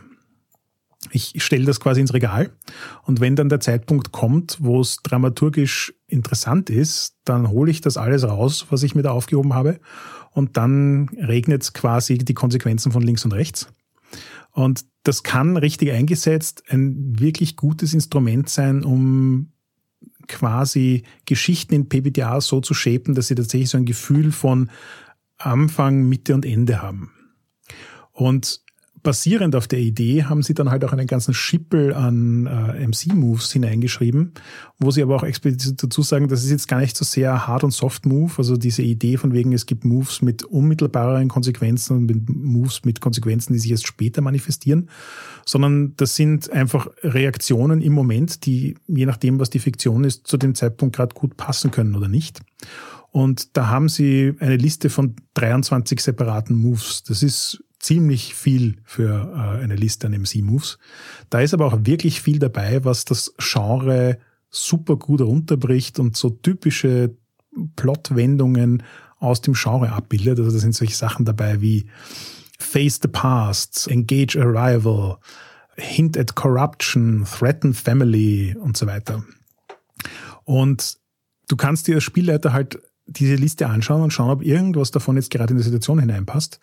[1.11, 2.51] Ich stelle das quasi ins Regal
[3.03, 7.99] und wenn dann der Zeitpunkt kommt, wo es dramaturgisch interessant ist, dann hole ich das
[7.99, 9.79] alles raus, was ich mir da aufgehoben habe
[10.31, 13.69] und dann regnet es quasi die Konsequenzen von links und rechts.
[14.53, 19.53] Und das kann richtig eingesetzt ein wirklich gutes Instrument sein, um
[20.29, 24.71] quasi Geschichten in PBTA so zu shapen, dass sie tatsächlich so ein Gefühl von
[25.47, 27.13] Anfang, Mitte und Ende haben.
[28.13, 28.63] Und
[29.03, 33.51] basierend auf der Idee haben sie dann halt auch einen ganzen Schippel an äh, MC-Moves
[33.53, 34.33] hineingeschrieben,
[34.79, 37.65] wo sie aber auch explizit dazu sagen, das ist jetzt gar nicht so sehr Hard-
[37.65, 42.29] und Soft-Move, also diese Idee von wegen, es gibt Moves mit unmittelbareren Konsequenzen und mit
[42.29, 44.89] Moves mit Konsequenzen, die sich erst später manifestieren,
[45.45, 50.37] sondern das sind einfach Reaktionen im Moment, die je nachdem, was die Fiktion ist, zu
[50.37, 52.41] dem Zeitpunkt gerade gut passen können oder nicht.
[53.13, 57.05] Und da haben sie eine Liste von 23 separaten Moves.
[57.05, 60.79] Das ist ziemlich viel für äh, eine Liste an MC-Moves.
[61.29, 66.31] Da ist aber auch wirklich viel dabei, was das Genre super gut runterbricht und so
[66.31, 67.15] typische
[67.77, 68.83] Plotwendungen
[69.19, 70.39] aus dem Genre abbildet.
[70.39, 71.87] Also da sind solche Sachen dabei wie
[72.59, 75.19] Face the Past, Engage Arrival,
[75.77, 79.23] Hint at Corruption, Threaten Family und so weiter.
[80.45, 80.97] Und
[81.49, 85.31] du kannst dir als Spielleiter halt diese Liste anschauen und schauen, ob irgendwas davon jetzt
[85.31, 86.61] gerade in die Situation hineinpasst.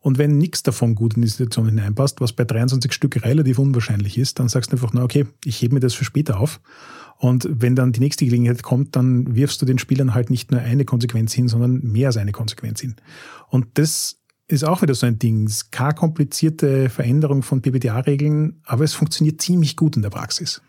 [0.00, 4.18] Und wenn nichts davon gut in die Situation hineinpasst, was bei 23 Stück relativ unwahrscheinlich
[4.18, 6.60] ist, dann sagst du einfach, na okay, ich hebe mir das für später auf.
[7.18, 10.60] Und wenn dann die nächste Gelegenheit kommt, dann wirfst du den Spielern halt nicht nur
[10.60, 12.96] eine Konsequenz hin, sondern mehr als eine Konsequenz hin.
[13.48, 14.18] Und das
[14.48, 15.46] ist auch wieder so ein Ding.
[15.46, 20.62] Es ist keine komplizierte Veränderung von PBTA-Regeln, aber es funktioniert ziemlich gut in der Praxis.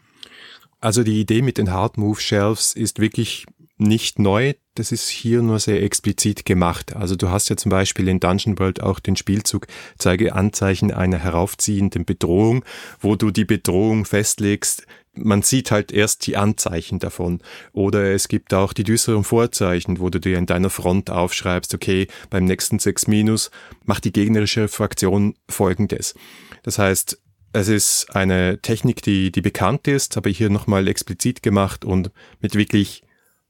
[0.79, 3.45] Also die Idee mit den Hard Move Shelves ist wirklich
[3.77, 6.95] nicht neu, das ist hier nur sehr explizit gemacht.
[6.95, 9.67] Also du hast ja zum Beispiel in Dungeon World auch den Spielzug
[9.97, 12.63] Zeige Anzeichen einer heraufziehenden Bedrohung,
[12.99, 17.41] wo du die Bedrohung festlegst, man sieht halt erst die Anzeichen davon.
[17.71, 22.07] Oder es gibt auch die düsteren Vorzeichen, wo du dir in deiner Front aufschreibst, okay,
[22.29, 23.51] beim nächsten 6 Minus
[23.85, 26.15] macht die gegnerische Fraktion folgendes.
[26.63, 27.19] Das heißt,
[27.53, 32.09] es ist eine Technik, die, die bekannt ist, aber hier nochmal explizit gemacht und
[32.41, 33.03] mit wirklich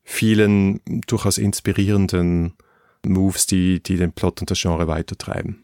[0.03, 2.53] vielen durchaus inspirierenden
[3.05, 5.63] Moves, die, die den Plot und das Genre weitertreiben.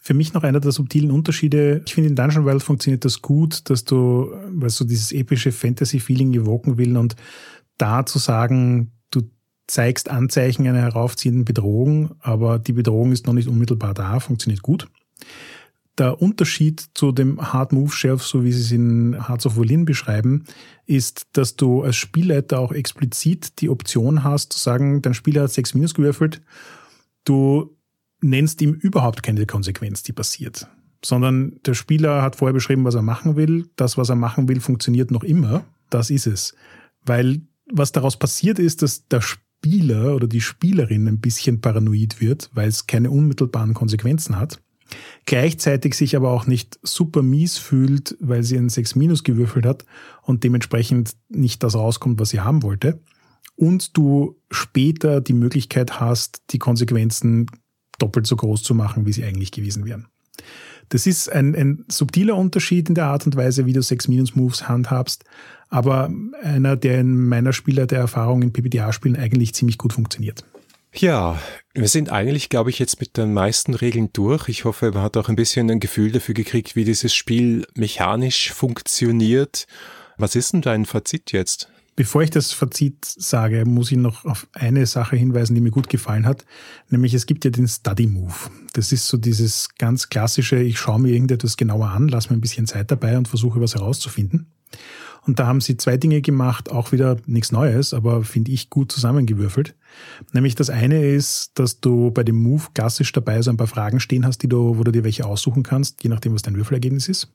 [0.00, 1.82] Für mich noch einer der subtilen Unterschiede.
[1.86, 6.34] Ich finde, in Dungeon World funktioniert das gut, dass du, weil so dieses epische Fantasy-Feeling
[6.34, 7.16] evoken will und
[7.78, 9.22] da zu sagen, du
[9.66, 14.88] zeigst Anzeichen einer heraufziehenden Bedrohung, aber die Bedrohung ist noch nicht unmittelbar da, funktioniert gut.
[15.98, 19.84] Der Unterschied zu dem Hard Move Shelf, so wie sie es in Hearts of Berlin
[19.84, 20.44] beschreiben,
[20.86, 25.52] ist, dass du als Spielleiter auch explizit die Option hast, zu sagen, dein Spieler hat
[25.52, 26.42] 6 Minus gewürfelt,
[27.24, 27.76] du
[28.20, 30.66] nennst ihm überhaupt keine Konsequenz, die passiert,
[31.04, 33.68] sondern der Spieler hat vorher beschrieben, was er machen will.
[33.76, 35.64] Das, was er machen will, funktioniert noch immer.
[35.90, 36.54] Das ist es.
[37.04, 42.50] Weil was daraus passiert ist, dass der Spieler oder die Spielerin ein bisschen paranoid wird,
[42.54, 44.60] weil es keine unmittelbaren Konsequenzen hat
[45.26, 49.84] gleichzeitig sich aber auch nicht super mies fühlt, weil sie ein 6 minus gewürfelt hat
[50.22, 53.00] und dementsprechend nicht das rauskommt, was sie haben wollte.
[53.56, 57.46] Und du später die Möglichkeit hast, die Konsequenzen
[57.98, 60.08] doppelt so groß zu machen, wie sie eigentlich gewesen wären.
[60.88, 65.24] Das ist ein, ein subtiler Unterschied in der Art und Weise, wie du 6-Minus-Moves handhabst,
[65.68, 66.10] aber
[66.42, 70.44] einer, der in meiner Spieler der Erfahrung in PBTA-Spielen eigentlich ziemlich gut funktioniert.
[70.96, 71.40] Ja,
[71.74, 74.48] wir sind eigentlich, glaube ich, jetzt mit den meisten Regeln durch.
[74.48, 78.52] Ich hoffe, man hat auch ein bisschen ein Gefühl dafür gekriegt, wie dieses Spiel mechanisch
[78.52, 79.66] funktioniert.
[80.18, 81.68] Was ist denn dein Fazit jetzt?
[81.96, 85.88] Bevor ich das Fazit sage, muss ich noch auf eine Sache hinweisen, die mir gut
[85.88, 86.44] gefallen hat.
[86.88, 88.34] Nämlich es gibt ja den Study Move.
[88.72, 92.40] Das ist so dieses ganz klassische, ich schaue mir irgendetwas genauer an, lasse mir ein
[92.40, 94.46] bisschen Zeit dabei und versuche was herauszufinden.
[95.26, 98.92] Und da haben sie zwei Dinge gemacht, auch wieder nichts Neues, aber finde ich gut
[98.92, 99.74] zusammengewürfelt.
[100.32, 104.00] Nämlich das eine ist, dass du bei dem Move klassisch dabei so ein paar Fragen
[104.00, 107.08] stehen hast, die du, wo du dir welche aussuchen kannst, je nachdem, was dein Würfelergebnis
[107.08, 107.32] ist.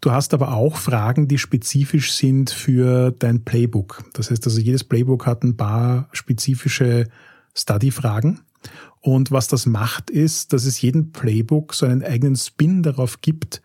[0.00, 4.02] Du hast aber auch Fragen, die spezifisch sind für dein Playbook.
[4.14, 7.08] Das heißt also, jedes Playbook hat ein paar spezifische
[7.54, 8.40] Study-Fragen.
[9.00, 13.62] Und was das macht, ist, dass es jedem Playbook so einen eigenen Spin darauf gibt,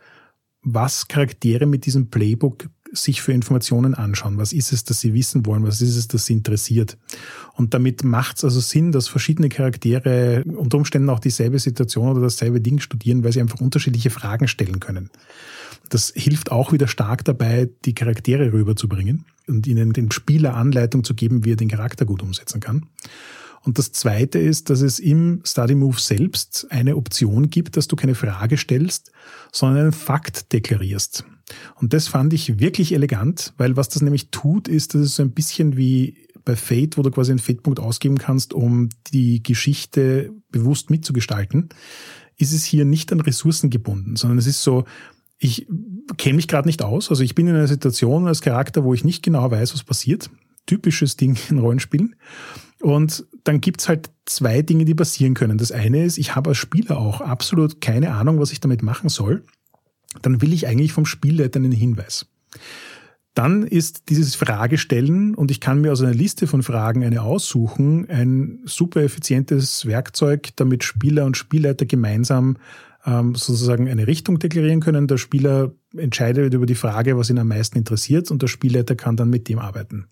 [0.61, 4.37] was Charaktere mit diesem Playbook sich für Informationen anschauen.
[4.37, 5.65] Was ist es, das sie wissen wollen?
[5.65, 6.97] Was ist es, das sie interessiert?
[7.53, 12.21] Und damit macht es also Sinn, dass verschiedene Charaktere unter Umständen auch dieselbe Situation oder
[12.21, 15.09] dasselbe Ding studieren, weil sie einfach unterschiedliche Fragen stellen können.
[15.89, 21.13] Das hilft auch wieder stark dabei, die Charaktere rüberzubringen und ihnen den Spieler Anleitung zu
[21.13, 22.87] geben, wie er den Charakter gut umsetzen kann.
[23.65, 27.95] Und das Zweite ist, dass es im Study Move selbst eine Option gibt, dass du
[27.95, 29.11] keine Frage stellst,
[29.51, 31.25] sondern einen Fakt deklarierst.
[31.75, 35.23] Und das fand ich wirklich elegant, weil was das nämlich tut, ist, dass es so
[35.23, 40.31] ein bisschen wie bei Fate, wo du quasi einen Fate-Punkt ausgeben kannst, um die Geschichte
[40.51, 41.69] bewusst mitzugestalten,
[42.37, 44.85] ist es hier nicht an Ressourcen gebunden, sondern es ist so,
[45.37, 45.67] ich
[46.17, 47.09] kenne mich gerade nicht aus.
[47.09, 50.29] Also ich bin in einer Situation als Charakter, wo ich nicht genau weiß, was passiert.
[50.65, 52.15] Typisches Ding in Rollenspielen.
[52.81, 55.57] Und dann gibt's halt zwei Dinge, die passieren können.
[55.57, 59.09] Das eine ist, ich habe als Spieler auch absolut keine Ahnung, was ich damit machen
[59.09, 59.43] soll.
[60.21, 62.27] Dann will ich eigentlich vom Spielleiter einen Hinweis.
[63.35, 68.09] Dann ist dieses Fragestellen und ich kann mir aus einer Liste von Fragen eine aussuchen,
[68.09, 72.55] ein super effizientes Werkzeug, damit Spieler und Spielleiter gemeinsam
[73.05, 75.07] ähm, sozusagen eine Richtung deklarieren können.
[75.07, 79.17] Der Spieler entscheidet über die Frage, was ihn am meisten interessiert und der Spielleiter kann
[79.17, 80.07] dann mit dem arbeiten.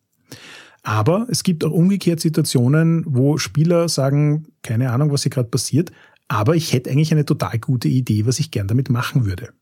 [0.84, 5.94] Aber es gibt auch umgekehrt Situationen, wo Spieler sagen, keine Ahnung, was hier gerade passiert,
[6.28, 9.54] aber ich hätte eigentlich eine total gute Idee, was ich gern damit machen würde.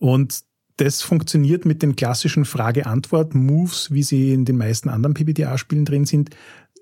[0.00, 0.40] Und
[0.78, 6.30] das funktioniert mit den klassischen Frage-Antwort-Moves, wie sie in den meisten anderen PBTA-Spielen drin sind,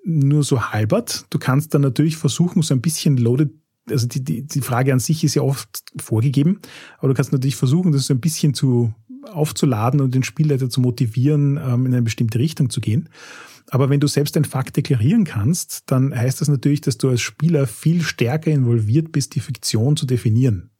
[0.04, 1.26] nur so halbert.
[1.30, 3.50] Du kannst dann natürlich versuchen, so ein bisschen loaded
[3.90, 6.60] also die, die, die Frage an sich ist ja oft vorgegeben,
[6.98, 8.92] aber du kannst natürlich versuchen, das so ein bisschen zu
[9.32, 13.08] aufzuladen und den Spielleiter zu motivieren, ähm, in eine bestimmte Richtung zu gehen.
[13.70, 17.20] Aber wenn du selbst ein Fakt deklarieren kannst, dann heißt das natürlich, dass du als
[17.20, 20.70] Spieler viel stärker involviert bist, die Fiktion zu definieren.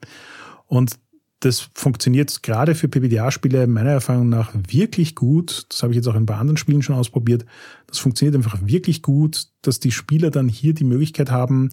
[0.66, 0.98] Und
[1.40, 5.66] das funktioniert gerade für PBDA-Spiele meiner Erfahrung nach wirklich gut.
[5.68, 7.44] Das habe ich jetzt auch in ein paar anderen Spielen schon ausprobiert.
[7.86, 11.70] Das funktioniert einfach wirklich gut, dass die Spieler dann hier die Möglichkeit haben,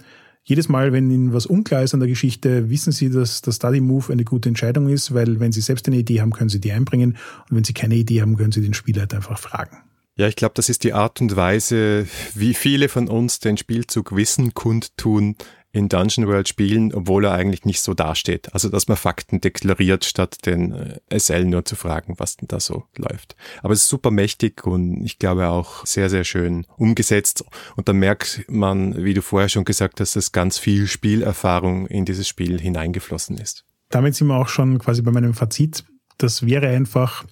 [0.47, 3.81] jedes Mal, wenn Ihnen was unklar ist an der Geschichte, wissen Sie, dass der Study
[3.81, 6.71] Move eine gute Entscheidung ist, weil wenn Sie selbst eine Idee haben, können Sie die
[6.71, 7.17] einbringen
[7.49, 9.77] und wenn Sie keine Idee haben, können Sie den Spieler einfach fragen.
[10.17, 14.15] Ja, ich glaube, das ist die Art und Weise, wie viele von uns den Spielzug
[14.15, 15.35] Wissen kundtun
[15.75, 18.53] in Dungeon World Spielen, obwohl er eigentlich nicht so dasteht.
[18.53, 22.61] Also, dass man Fakten deklariert, statt den äh, SL nur zu fragen, was denn da
[22.61, 23.35] so läuft.
[23.61, 27.43] Aber es ist super mächtig und ich glaube auch sehr, sehr schön umgesetzt.
[27.75, 32.05] Und da merkt man, wie du vorher schon gesagt hast, dass ganz viel Spielerfahrung in
[32.05, 33.65] dieses Spiel hineingeflossen ist.
[33.89, 35.83] Damit sind wir auch schon quasi bei meinem Fazit.
[36.17, 37.25] Das wäre einfach,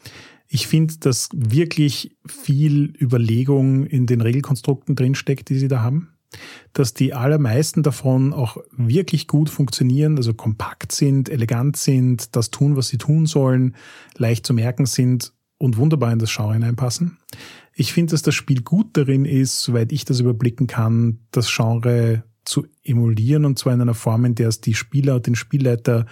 [0.50, 6.13] ich finde, dass wirklich viel Überlegung in den Regelkonstrukten drinsteckt, die sie da haben.
[6.74, 12.76] Dass die allermeisten davon auch wirklich gut funktionieren, also kompakt sind, elegant sind, das tun,
[12.76, 13.76] was sie tun sollen,
[14.18, 17.18] leicht zu merken sind und wunderbar in das Genre hineinpassen.
[17.76, 22.24] Ich finde, dass das Spiel gut darin ist, soweit ich das überblicken kann, das Genre
[22.46, 26.06] zu emulieren und zwar in einer Form, in der es die Spieler und den Spielleiter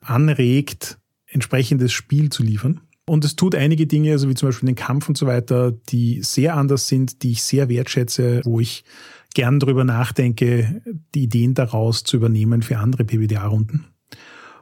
[0.00, 2.80] anregt, entsprechendes Spiel zu liefern.
[3.06, 6.22] Und es tut einige Dinge, also wie zum Beispiel den Kampf und so weiter, die
[6.22, 8.84] sehr anders sind, die ich sehr wertschätze, wo ich
[9.34, 10.82] gern darüber nachdenke,
[11.14, 13.86] die Ideen daraus zu übernehmen für andere PBDA-Runden.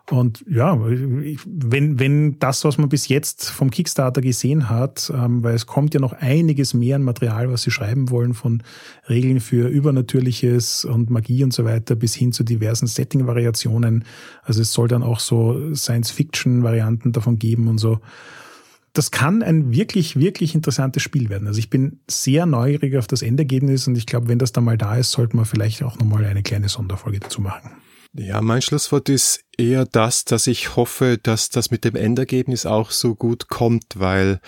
[0.08, 5.54] Und ja, wenn, wenn das, was man bis jetzt vom Kickstarter gesehen hat, ähm, weil
[5.54, 8.62] es kommt ja noch einiges mehr an Material, was sie schreiben wollen, von
[9.08, 14.04] Regeln für Übernatürliches und Magie und so weiter, bis hin zu diversen Setting-Variationen.
[14.44, 17.98] Also es soll dann auch so Science-Fiction-Varianten davon geben und so.
[18.96, 21.46] Das kann ein wirklich, wirklich interessantes Spiel werden.
[21.46, 24.78] Also ich bin sehr neugierig auf das Endergebnis und ich glaube, wenn das dann mal
[24.78, 27.72] da ist, sollten wir vielleicht auch nochmal eine kleine Sonderfolge dazu machen.
[28.14, 32.90] Ja, mein Schlusswort ist eher das, dass ich hoffe, dass das mit dem Endergebnis auch
[32.90, 34.40] so gut kommt, weil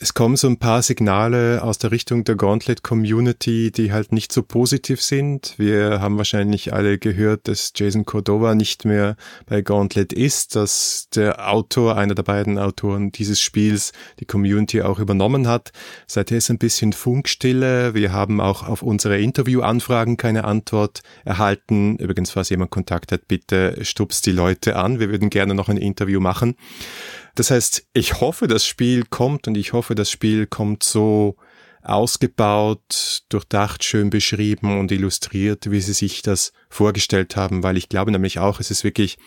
[0.00, 4.32] es kommen so ein paar Signale aus der Richtung der Gauntlet Community, die halt nicht
[4.32, 5.54] so positiv sind.
[5.56, 9.16] Wir haben wahrscheinlich alle gehört, dass Jason Cordova nicht mehr
[9.46, 14.98] bei Gauntlet ist, dass der Autor, einer der beiden Autoren dieses Spiels, die Community auch
[14.98, 15.70] übernommen hat.
[16.06, 17.94] Seither ist ein bisschen Funkstille.
[17.94, 21.96] Wir haben auch auf unsere Interviewanfragen keine Antwort erhalten.
[21.98, 24.98] Übrigens, falls jemand Kontakt hat, bitte stupst die Leute an.
[24.98, 26.56] Wir würden gerne noch ein Interview machen.
[27.34, 31.36] Das heißt, ich hoffe, das Spiel kommt und ich hoffe, das Spiel kommt so
[31.82, 38.10] ausgebaut, durchdacht, schön beschrieben und illustriert, wie sie sich das vorgestellt haben, weil ich glaube
[38.10, 39.18] nämlich auch, es ist wirklich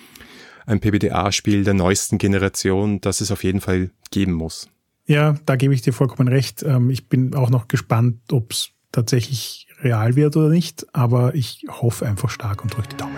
[0.65, 4.69] ein PBDA-Spiel der neuesten Generation, das es auf jeden Fall geben muss.
[5.05, 6.63] Ja, da gebe ich dir vollkommen recht.
[6.63, 11.63] Ähm, ich bin auch noch gespannt, ob es tatsächlich real wird oder nicht, aber ich
[11.69, 13.15] hoffe einfach stark und drücke die Daumen.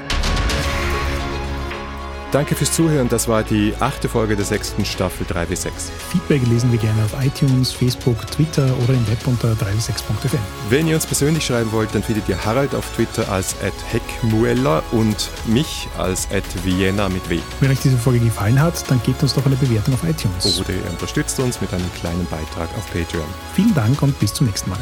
[2.31, 3.09] Danke fürs Zuhören.
[3.09, 5.71] Das war die achte Folge der sechsten Staffel 3W6.
[6.11, 10.37] Feedback lesen wir gerne auf iTunes, Facebook, Twitter oder im Web unter 3w6.fm.
[10.69, 13.55] Wenn ihr uns persönlich schreiben wollt, dann findet ihr Harald auf Twitter als
[13.91, 16.27] heckmuella und mich als
[16.63, 17.39] Vienna mit W.
[17.61, 20.59] Wenn euch diese Folge gefallen hat, dann gebt uns doch eine Bewertung auf iTunes.
[20.59, 23.25] Oder ihr unterstützt uns mit einem kleinen Beitrag auf Patreon.
[23.55, 24.79] Vielen Dank und bis zum nächsten Mal.